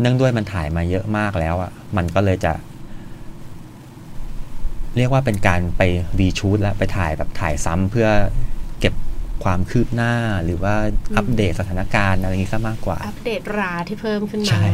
[0.00, 2.52] เนื่องด้วยมันถ่ายมาเยอะมากแล้วอะ่ะมันก็เลยจะ
[4.96, 5.82] เรียกว่าเป็นการไป
[6.20, 8.08] รีชูตแล้วไปถ่ายแบบถ่ายซ้ำเพื่อ
[8.80, 8.94] เก็บ
[9.44, 10.12] ความคืบหน้า
[10.44, 10.74] หรือว่า
[11.16, 14.64] อัปเดตสถานการณ์อะไรอย่างนี้ซะมากกว่า อัปเดตราที่เพิ่มขึ้นมาใช่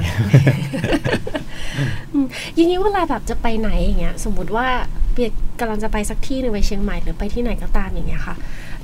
[2.15, 4.67] อืมอย่างนี้เวลาแบบจะไปไหนอย่างเงี้ย สมมติว่า
[5.13, 8.37] เปียกกำลังจะไปสักที่หนึ่งไปเชียงใหม่หรือไปที่ไหนก็ตามอย่างเงี้ยค่ะ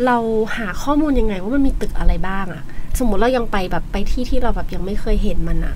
[0.07, 0.17] เรา
[0.57, 2.63] หาข้อมูลยังไงว่ามันมีตึกอะไรบ้างอะ
[2.99, 5.75] สมมติเรายังไปแบบไปที่ที่เราแบบยังไม่เคยเห็นมันอะ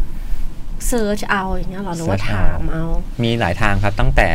[0.89, 2.85] search เอาอย่างเงี้ยหรอหรือว่า Search ถามเอา
[3.23, 4.29] มีหลายทางครับตั้งแต่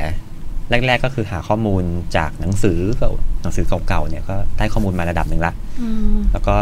[0.70, 1.84] แรก ๆ ก็คือหาข้อมูล
[2.18, 6.56] จากหนังสือเก่าหนังสือเก่าๆเนี่ยก็ได้ข้อมูลมาระดับหนึ่งละอืมแล้วก็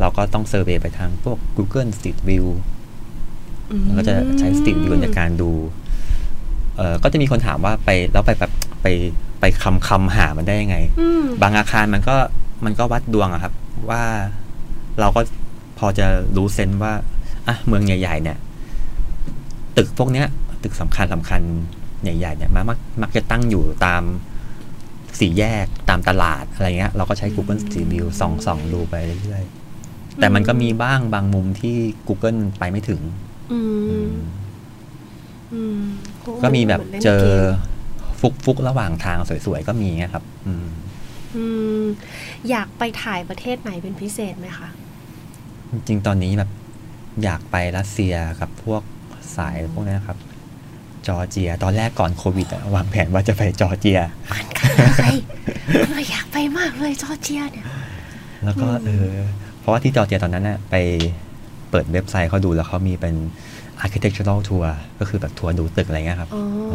[0.00, 2.46] เราก็ต้อง survey ไปทางพวก Google Street View
[3.70, 5.50] อืมมันก็จะใช้ Street View ในการดู
[6.76, 8.86] เออก็จะมีคนถามว่าไปแล้วไปแบบไป
[9.40, 12.16] ไปค้นค้นหามันได้ยังไงอืมบางอาคารมันก็
[12.64, 13.52] มันก็วัดดวงอะครับ
[13.90, 14.02] ว่า
[15.00, 15.20] เราก็
[15.78, 16.92] พอจะรู้เซนส์ว่า
[17.48, 18.38] อะเมืองใหญ่ ๆ เนี่ย
[19.76, 20.26] ตึกพวกเนี้ย
[20.62, 21.40] ตึกสำคัญสำคัญ
[22.02, 24.02] ใหญ่ๆเนี่ยมักมักมักจะตั้งอยู่ตาม
[25.18, 31.76] สี่แยกตามตลาดอะไรเงี้ย เราก็ใช้ Google Street View ส่องส่องดูไปเรื่อยๆ แต่มันก็มีบ้างบางมุมที่
[32.08, 33.00] Google ไปไม่ถึง
[33.52, 33.60] อื
[34.06, 34.10] ม
[35.52, 35.80] อืม
[36.42, 37.28] ก็มีแบบหนล่นเจอก
[38.12, 40.66] มฟุกฟุกๆระหว่างทางสวยๆ ก็มีเงี้ยครับอืม
[41.36, 41.44] อื
[41.82, 41.84] ม
[42.50, 44.68] อยากไปถ่ายประเทศไหนเป็นพิเศษไหมคะ
[45.70, 46.50] จริงๆตอนนี้แบบ
[47.24, 48.82] อยากไปรัสเซียกับพวก
[49.36, 50.18] สายพวกนี้นะครับ
[51.08, 54.00] จอร์เจีย ตอนแรกก่อนโควิดอะวางแผนว่าจะไปจอร์เจีย
[54.32, 54.82] มันกันเล
[55.14, 55.16] ย
[55.90, 57.64] เราอยากไปมากเลยจอร์เจียเนี่ย
[58.44, 59.08] แล้วก็เออ
[59.60, 60.74] เพราะว่าที่จอร์เจียตอนนั้นน่ะไป
[61.70, 63.14] เปิดเว็บไซต์เขาดูแล้วเขามีเป็น
[63.84, 64.64] architectural tour
[64.98, 66.74] ก็คือแบบทัวร์ดูตึกอะไรเงี้ยครับอ๋อเอ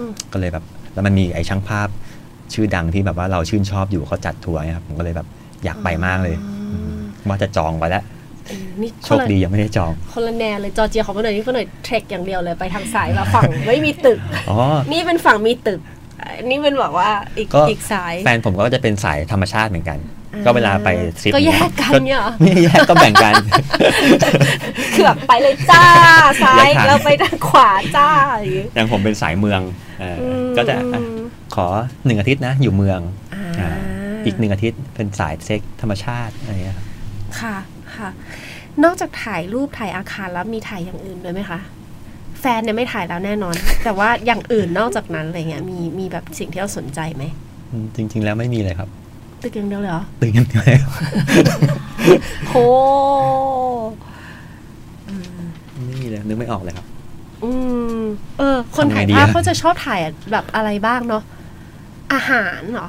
[0.00, 0.02] อ
[0.32, 0.64] ก็เลยแบบ
[0.94, 1.88] แล้วมันมีไอ้ช่างภาพ
[2.52, 5.26] ชื่อดังที่แบบว่าเราชื่นชอบอยู่เขาจัดทัวร์เนี่ยครับผมก็เลยแบบ
[5.64, 8.17] อยากไปมากเลยอ๋ออืมว่าจะจองไปแล้วเออ
[8.80, 14.18] นี่โชคนคละดียังไม่ได้จอง คนละแนวเลยจอร์เจียของเพื่อนหน่อยนี่เพื่อนหน่อยเทรคอย่างเดียวเลยไปทางสายมาฝั่งไม่มีตึก
[14.48, 14.56] อ๋อ
[14.92, 15.80] นี่เป็นฝั่งมีตึก
[16.22, 19.98] อันนี่เป็นแบบว่าอีกก็อีกสายแฟนผมก็จะเป็นสายธรรมชาติเหมือนกัน
[20.34, 20.88] อ่าก็เวลาไป
[21.20, 23.34] ทริปก็แยกกันเเนี่ยเหรอไม่แยกก็แบ่งกัน
[24.94, 25.84] คือแบบไปเลยจ้า
[26.42, 29.60] ซ้ายแยกทางแล้วไปทางขวาจ้าอย่างงี้อย่างผมเป็นสายเมือง
[30.00, 31.00] เอออมก็จะอะ
[31.54, 31.66] ขอ
[32.06, 33.00] หนึ่งอาทิตย์นะ อยู่เมือง
[33.34, 33.70] อ่าอ่า
[34.26, 36.86] อีกหนึ่งอาทิตย์เป็นสายเซ็กธรรมชาติอะไรเงี้ยครับ
[37.40, 37.56] ค่ะ
[38.00, 38.10] ค่ะ
[38.84, 41.58] นอกจากถ่ายรูปถ่ายอาคารแล้วมีถ่ายอย่างอื่นด้วยไหมคะ
[42.40, 47.24] แฟนเนี่ยไม่ถ่ายแล้วแน่นอน แต่ว่าอย่างอื่นนอกจากนั้นอะไรเงี้ยมีมีแบบสิ่งที่เราสนใจไหม
[47.70, 48.88] อืมจริง ๆ แล้วไม่มีเลยครับ
[49.42, 50.60] ตึกอย่างเดียวเลยเหรอตื่นยังไง
[52.48, 52.54] โห
[55.86, 56.86] ไม่มีเลยนึกไม่ออกเลยครับ
[57.44, 57.52] อื
[58.00, 58.02] ม
[58.38, 60.00] เออ คนทำไงถ่ายดีภาพอะเขาจะชอบถ่าย
[60.32, 61.22] แบบอะไรบ้างเนาะ
[62.12, 62.88] อาหารเหรอ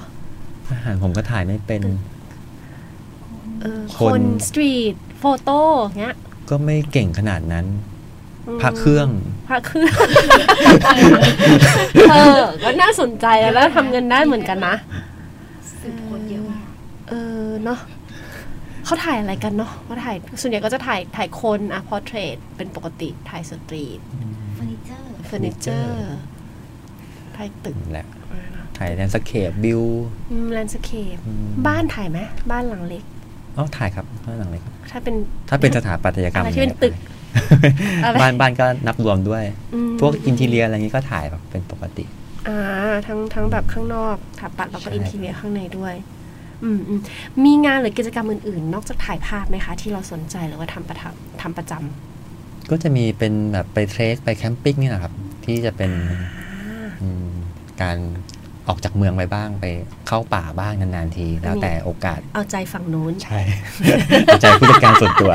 [0.71, 1.97] อาหารผมก็ถ่ายไม่เป็นเออ
[3.97, 5.59] คคนนสตรีทโฟโต้
[5.99, 6.15] เงี้ย
[6.49, 7.65] ก็ไม่เก่งขนาดนั้น
[8.47, 9.07] อืมพระเครื่อง
[9.47, 9.95] พระเครื่อง
[12.11, 14.75] เออก็น่าสนใจแล้วแล้วทำเงินได้เหมือนกันนะ
[15.79, 16.63] สืบคนเยอะมาก
[17.09, 17.13] เอ
[17.45, 17.79] อเนาะ
[18.85, 23.99] เขาถ่ายอะไรกันเนาะเขาถ่ายส่วนใหญ่ก็จะถ่ายถ่ายคนอะ portrait เป็นปกติถ่าย street furniture
[24.55, 26.13] เฟอร์นิเจอร์
[27.35, 28.07] ถ่ายตึกนั่นแหละ
[28.77, 29.83] ถ่าย landscape บิว
[30.53, 32.19] landscape อืมบ้านถ่ายไหม
[32.51, 33.03] บ้านหลังเล็ก
[33.59, 35.15] อ๋อถ่ายครับข้างหลังเลยครับถ้าเป็น
[35.49, 36.93] ถ้าเป็นสถาปัตยกรรมอะไรที่เป็นตึก
[38.03, 39.43] อะไรบ้านบ้านก็นับรวมด้วย
[39.73, 42.05] อืมพวก interior อะไรนี้ก็ถ่ายแบบเป็นปกติ
[42.47, 42.59] อ่า
[43.07, 45.93] ทั้งทั้งแบบข้างนอกถาปัดแล้วก็ใช่อินทีเรียข้างในด้วย
[46.63, 46.99] อืมอืม
[47.43, 55.13] มีงานหรือกิจกรรมอื่นๆ นอกจากถ่ายภาพไหมคะ ที่เราสนใจหรือว่าทำประทำทำประจำก็จะมีเป็นแบบไปเทรคไปแคมปิ้งนี่แหละครับ
[55.45, 55.91] ที่จะเป็น
[57.01, 57.29] อืม
[57.81, 57.97] การ
[58.69, 59.65] ออกจากเมืองไปบ้างไป
[60.07, 63.39] เข้าป่าบ้างนานๆที แล้วแต่โอกาสเอาใจฝั่งนู้นใช่
[64.41, 65.31] ใจผู้จัดการส่วนตัว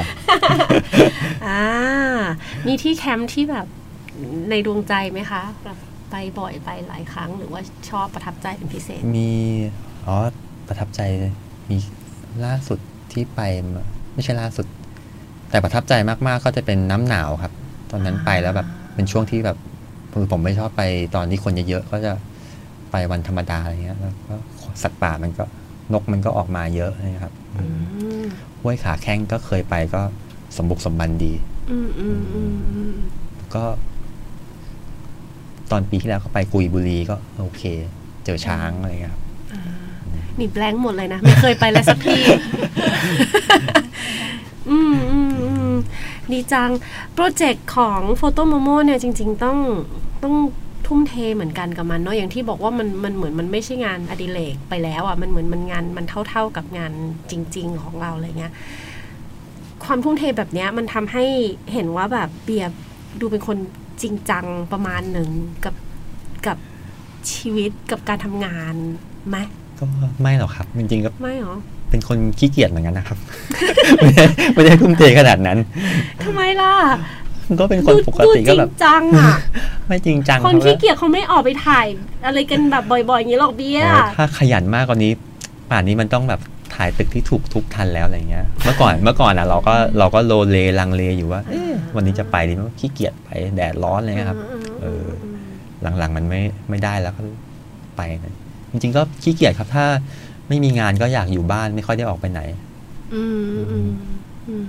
[1.46, 1.62] อ่า
[2.66, 3.66] มีที่แคมป์ที่แบบ
[4.50, 5.78] ในดวงใจไหมคะแบบ
[6.10, 7.60] ไปบ่อยไปหลายครั้ง หรือว่า
[7.90, 9.30] ชอบประทับใจเป็นพิเศษ มี
[10.06, 10.16] อ๋อ
[10.68, 11.00] ประทับใจ
[11.70, 11.76] มี
[12.44, 12.78] ล่าสุด
[13.12, 13.40] ที่ไป
[13.74, 14.66] มาไม่ใช่ล่าสุด
[15.50, 17.52] แต่ประทับใจมากๆก็จะเป็นน้ำหนาวครับ
[17.90, 19.56] ตอนนั้นไปแล้วแบบเป็นช่วงที่แบบ
[20.12, 20.82] คือผมไม่ชอบไป
[21.14, 22.12] ตอนที่คนเยอะๆก็จะ
[22.96, 24.36] ไปวันธรรมดาอะไรเงี้ยแล้วก็
[24.82, 25.44] สัตว์ป่ามันก็
[25.92, 27.64] นกมันก็ออกมาเยอะนะครับอื
[28.22, 28.24] ม
[28.60, 30.00] ห้วยขาแข้งก็เคยไปก็
[30.56, 31.32] สมบุกสมบันดี
[31.70, 32.94] อืมอืมอืมอืม
[33.54, 33.64] ก็
[35.70, 37.62] ตอนปีที่แล้วก็ไปกุยบุรีก็โอเค
[38.24, 39.22] เจอช้างอะไรเงี้ยครับ
[40.38, 42.18] นี่แบงค์หมดเลยนะ ไม่เคยไปเลยสักที
[44.70, 45.74] อืมอืมอืม
[46.32, 46.70] ดีจัง
[47.14, 49.58] โปรเจกต์ของ Foto momo เนี่ยจริง ๆ ต้อง
[50.22, 50.34] ต้อง
[50.86, 56.92] ทุ่มเทเหมือนกันกับมันเนาะอย่างที่บอกว่ามันมันเหมือนมันไม่ใช่งานอดิเรกไปแล้วอะมันเหมือนมันงานมันเท่า ๆกับงาน
[57.30, 58.52] จริง ๆ ของเราอะไรเงี้ย
[59.84, 61.24] ความทุ่มเทแบบเนี้ยมันทำให้
[61.72, 62.70] เห็นว่าแบบเบียร์
[63.20, 63.56] ดูเป็นคน
[64.02, 65.28] จริงจังประมาณหนึ่ง
[65.64, 65.74] กับ
[66.46, 66.58] กับ
[67.30, 68.74] ชีวิตกับการทำงาน
[69.28, 69.36] ไหม
[69.78, 69.84] ก็
[70.22, 71.56] ไม่หรอกครับ จริงๆก็ไม่หรอ
[71.90, 73.18] เป็นคนขี้เกียจเหมือนกันนะครับ
[73.98, 74.24] ไม่ได้
[74.54, 75.58] ไม่ได้ทุ่มเทขนาดนั้น
[76.24, 76.72] ทำไมล่ะ
[77.60, 79.32] ก็เป็นคนปกติดูก็จริแบงบจังอะ
[79.86, 81.86] ไม่จริงจังคนรับขี้เกียจเขาไม่ออกไปถ่าย
[82.26, 85.12] อะไรกันแบบบ่อยๆอย่างนี้หรอกเบียร์โอ้ถ้าขยันมากกว่านี้
[85.70, 86.40] ป่านนี้มันต้องแบบ
[86.74, 94.38] ถ่ายตึกที่ถูกทุบทันแล้วอะไรเงี้ย เมื่อก่อนเมื่อก่อนอะเราก็เราก็โลเลลังเลอยู่ว่าเอ๊ะวันนี้จะไปดีไหมขี้เกียจไปแดดร้อนอะไรเงี้ยครับ
[94.82, 95.04] เออ
[95.98, 96.40] หลังๆมันไม่
[96.70, 97.22] ไม่ได้แล้วก็
[97.96, 98.34] ไปนะ
[98.70, 99.86] จริงๆก็ขี้เกียจครับถ้า
[100.48, 102.40] ไม่มีงานก็อยากอยู่บ้านไม่ค่อยได้ออกไปไหน
[103.14, 103.22] อื
[103.54, 103.88] มอืม
[104.48, 104.64] อืม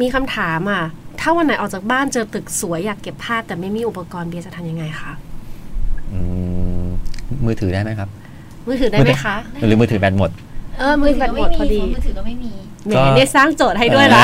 [0.00, 0.84] มีคำถามอะ
[1.20, 5.12] ถ้าวันไหนออกจากบ้านเจอตึกสวยอยากเก็บภาพ แต่ไม่มีอุปกรณ์เบียร์จะทำยังไงคะ
[6.12, 6.20] อื
[6.84, 6.84] ม
[7.46, 8.08] มือถือได้ไหมครับ
[8.68, 9.36] มือถือได้ไหมคะ
[9.66, 10.30] หรือมือถือแบตหมด
[10.78, 12.52] เออ มือถือแบตหมดพอดีมือถือก็ไม่มี
[12.86, 14.22] แหมก็เนี่ยสร้างโจทย์ให้ด้วยละ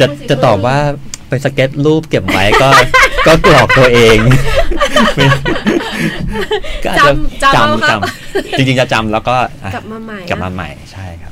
[0.00, 0.76] จะจะตอบว่า
[1.28, 2.68] ไปสเก็ตรูปเก็บไว้ก็
[3.26, 4.18] ก็กรอกตัวเอง
[5.16, 5.26] ไม่
[6.84, 7.12] ก็อาจจะ
[7.42, 11.31] จำจำเอาครับจำจริงๆจะจำแล้วก็อะกลับมาใหม่กลับมาใหม่ใช่ครับ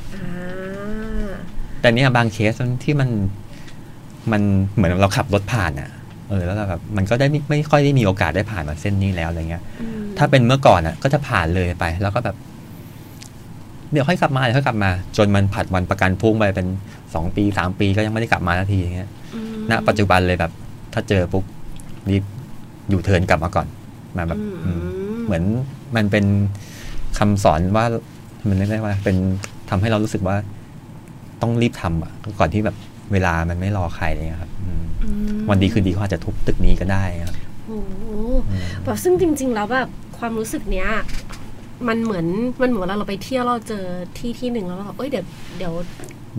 [1.81, 2.53] แต่เนี่ยบางเคส
[2.83, 3.09] ที่มัน
[4.31, 4.41] มัน
[4.75, 5.89] เหมือนเราขับรถผ่านอะ
[6.29, 12.35] เออแล้วเราแบบมันก็ได้ไม่ไม่ค่อยได้มีโอกาสได้ผ่านมาเส้นนี้แล้วอะไรเงี้ยอืมถ้าเป็นเมื่อก่อนอะ ก็จะผ่านเลยไป แล้วก็แบบ
[13.91, 16.67] เดี๋ยวค่อยกลับมาเดี๋ยวค่อยกลับมา จนมันผัดวันประกันพรุ่งไปเป็น
[17.13, 20.51] สองปีสามปีก็ยังไม่ได้กลับมาทันทีอย่างเงี้ยอืมณปัจจุบันเลยแบบ
[20.93, 21.43] ถ้าเจอปุ๊บ
[22.09, 22.23] รีบ
[22.89, 23.67] อยู่เทิร์นกลับมาก่อน
[24.17, 24.81] มาแบบอืมอืม
[25.25, 25.43] เหมือน
[25.95, 26.25] มันเป็น
[27.17, 27.85] คำสอนว่า
[28.47, 29.15] มันเรียกได้ว่าเป็น
[29.69, 30.35] ทำให้เรารู้สึกว่า
[31.41, 32.75] ต้องรีบทำอะก่อนที่แบบ
[33.11, 37.35] เวลามันไม่รอใครเลยครับอืมอืมวันดีคืนดีเขาอาจจะทุบตึกนี้ก็ได้ครับ
[37.65, 37.93] โอ้โห
[38.49, 40.89] อืมแบบซึ่งจริง ๆ แล้วแบบความรู้สึกเนี้ย
[41.87, 42.27] มันเหมือน
[42.61, 43.85] มันเหมือนเวลาเราไปเที่ยวเราเจอ
[44.17, 45.25] ที่ที่หนึ่งแล้วเราแบบเอ้ยเดี๋ยว
[45.57, 45.73] เดี๋ยว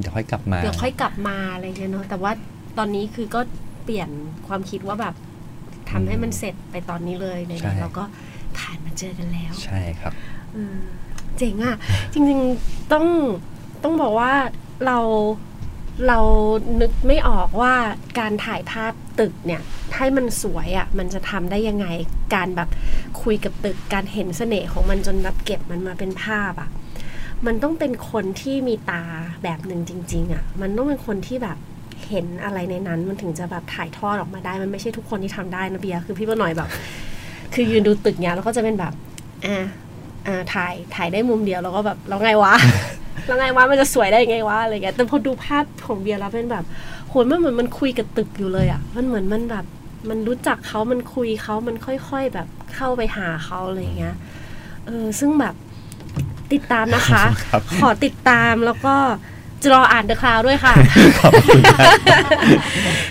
[0.00, 2.32] เดี๋ยวค่อยกลับมาเดี๋ยวค่อยกลับมาอะไรเงี้ยเนาะแต่ว่า
[2.78, 3.40] ตอนนี้คือก็
[3.84, 4.08] เปลี่ยน
[4.46, 5.14] ความคิดว่าแบบ
[5.90, 8.04] ทำให้มันเสร็จไปตอนนี้เลยในใช่เราก็
[8.58, 10.12] ผ่านมาเจอกันแล้ว ใช่ครับ
[10.52, 10.76] เออ
[11.38, 11.76] เจ๋งอะ่ะ
[12.12, 13.04] จริง ๆต้อง
[13.84, 14.32] ต้องบอกว่า
[14.86, 14.98] เรา
[16.08, 16.18] เรา
[16.80, 17.74] นึกไม่ออกว่า
[18.18, 19.62] การถ่ายภาพตึกเนี่ย
[19.96, 21.86] ให้มันสวยอะ่ะมันจะทำได้ยังไง
[22.34, 22.68] การแบบ
[23.22, 26.70] คุยกับตึก การเห็นเสน่ห์ของมันจนแบบเก็บมันมาเป็นภาพอะ่ะ
[27.46, 29.02] มันต้องเป็นคนที่มีตา
[29.42, 31.58] แบบหนึ่งจริง ๆอะ่ะ มันต้องเป็นคนที่แบบ
[32.08, 36.68] เห็นอะไรในนั้น มันถึงจะแบบถ่ายทอดออกมาได้ มันไม่ใช่ทุกคนที่ทำได้นะเบียคือพี่ป้าหน่อยแบบ
[37.54, 38.92] คือยืนดูตึกเนี้ยแล้วก็จะเป็นแบบ
[39.46, 39.64] อ่า
[40.26, 42.54] อ่าถ่ายถ่ายได้มุมเดียวแล้วก็แบบแล้วไงวะ
[43.26, 46.64] แล้วไงวะมันจะสวยได้ยังไงวะอะไรเงี้ยแต่พอดูภาพของเบียร์แล้วเป็นแบบ
[47.08, 49.64] โหมันเหมือนมันคุยกับตึกอยู่เลยอะ่ะมันเหมือนมันแบบ
[50.08, 54.14] มันรู้จักเขามันคุยเขามันค่อยๆแบบเข้าไปหาเขาอะไรเงี้ย
[54.86, 55.54] เออซึ่งแบบ
[56.52, 58.94] ติดตามนะคะครับขอติดตามแล้วก็
[59.62, 60.74] จะรออ่านเดอะคลาวด้วยค่ะ
[61.20, 61.90] ขอบคุณครับ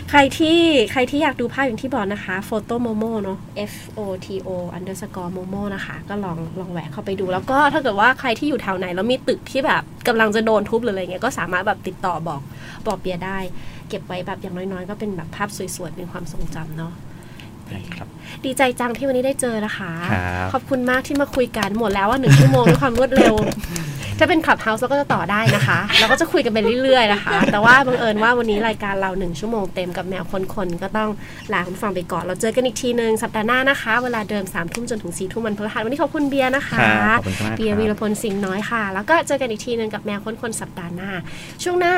[0.10, 0.60] ใครที่
[0.91, 3.39] ใครที่อยากดูภาพอย่างที่บอกนะคะ Foto momo เนาะ
[3.72, 12.41] F O T O underscore momo นะคะ ก็ลองลองแวะเข้าไปดู แล้วก็ถ้าเกิดว่าใครที่อยู่แถวไหน แล้วมีตึกที่แบบกำลังจะโดนทุบหรืออะไรเงี้ยก็สามารถแบบติดต่อบอก
[12.88, 13.38] บอกเบียร์ได้
[13.89, 16.93] เก็บไว้แบบอย่างน้อยๆ ก็เป็นแบบภาพสวยๆ เป็นความทรงจำเนาะ
[17.95, 18.07] ครับ
[18.45, 23.34] ดีใจจังที่วันนี้ได้เจอนะคะครับขอบคุณมากที่มาคุยกันหมดแล้วว่าหนึ่งชั่วโมงด้วยความรวดเร็ว
[24.19, 30.24] ถ้าเป็น Clubhouse เราก็จะต่อได้นะคะเราก็จะคุยกันไปเรื่อยๆนะคะ แต่ว่าบังเอิญว่าวันนี้รายการเราหนึ่งชั่วโมงเต็มกับแมว
[30.55, 31.09] คนๆก็ต้อง
[31.53, 41.11] ลาคุณผู้ฟังไปก่อนเราเจอกันอีกทีหนึ่งสัปดาห์หน้านะคะ เวลาเดิมสามทุ่มจนถึงสี่ทุ่มวันพฤหัสวันนี้ขอบคุณเบียร์นะคะครับขอบคุณมากครับเบียร์วีรพลสิงห์น้อยค่ะ แล้วก็เจอกันอีกทีหนึ่งกับแมวคนๆสัปดาห์หน้า
[41.63, 41.95] ช่วงหน้า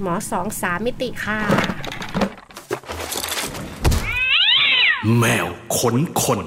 [0.00, 1.38] หมอสองสามมิติค่ะ
[5.18, 5.46] แมว
[5.76, 6.40] ขนคน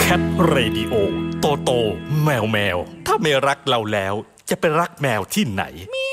[0.00, 0.94] Cat Radio
[1.40, 1.70] โตโต
[2.24, 4.14] แมวแมว ถ้าไม่รักเราแล้ว
[4.50, 6.11] จะไปรักแมวที่ไหนเมี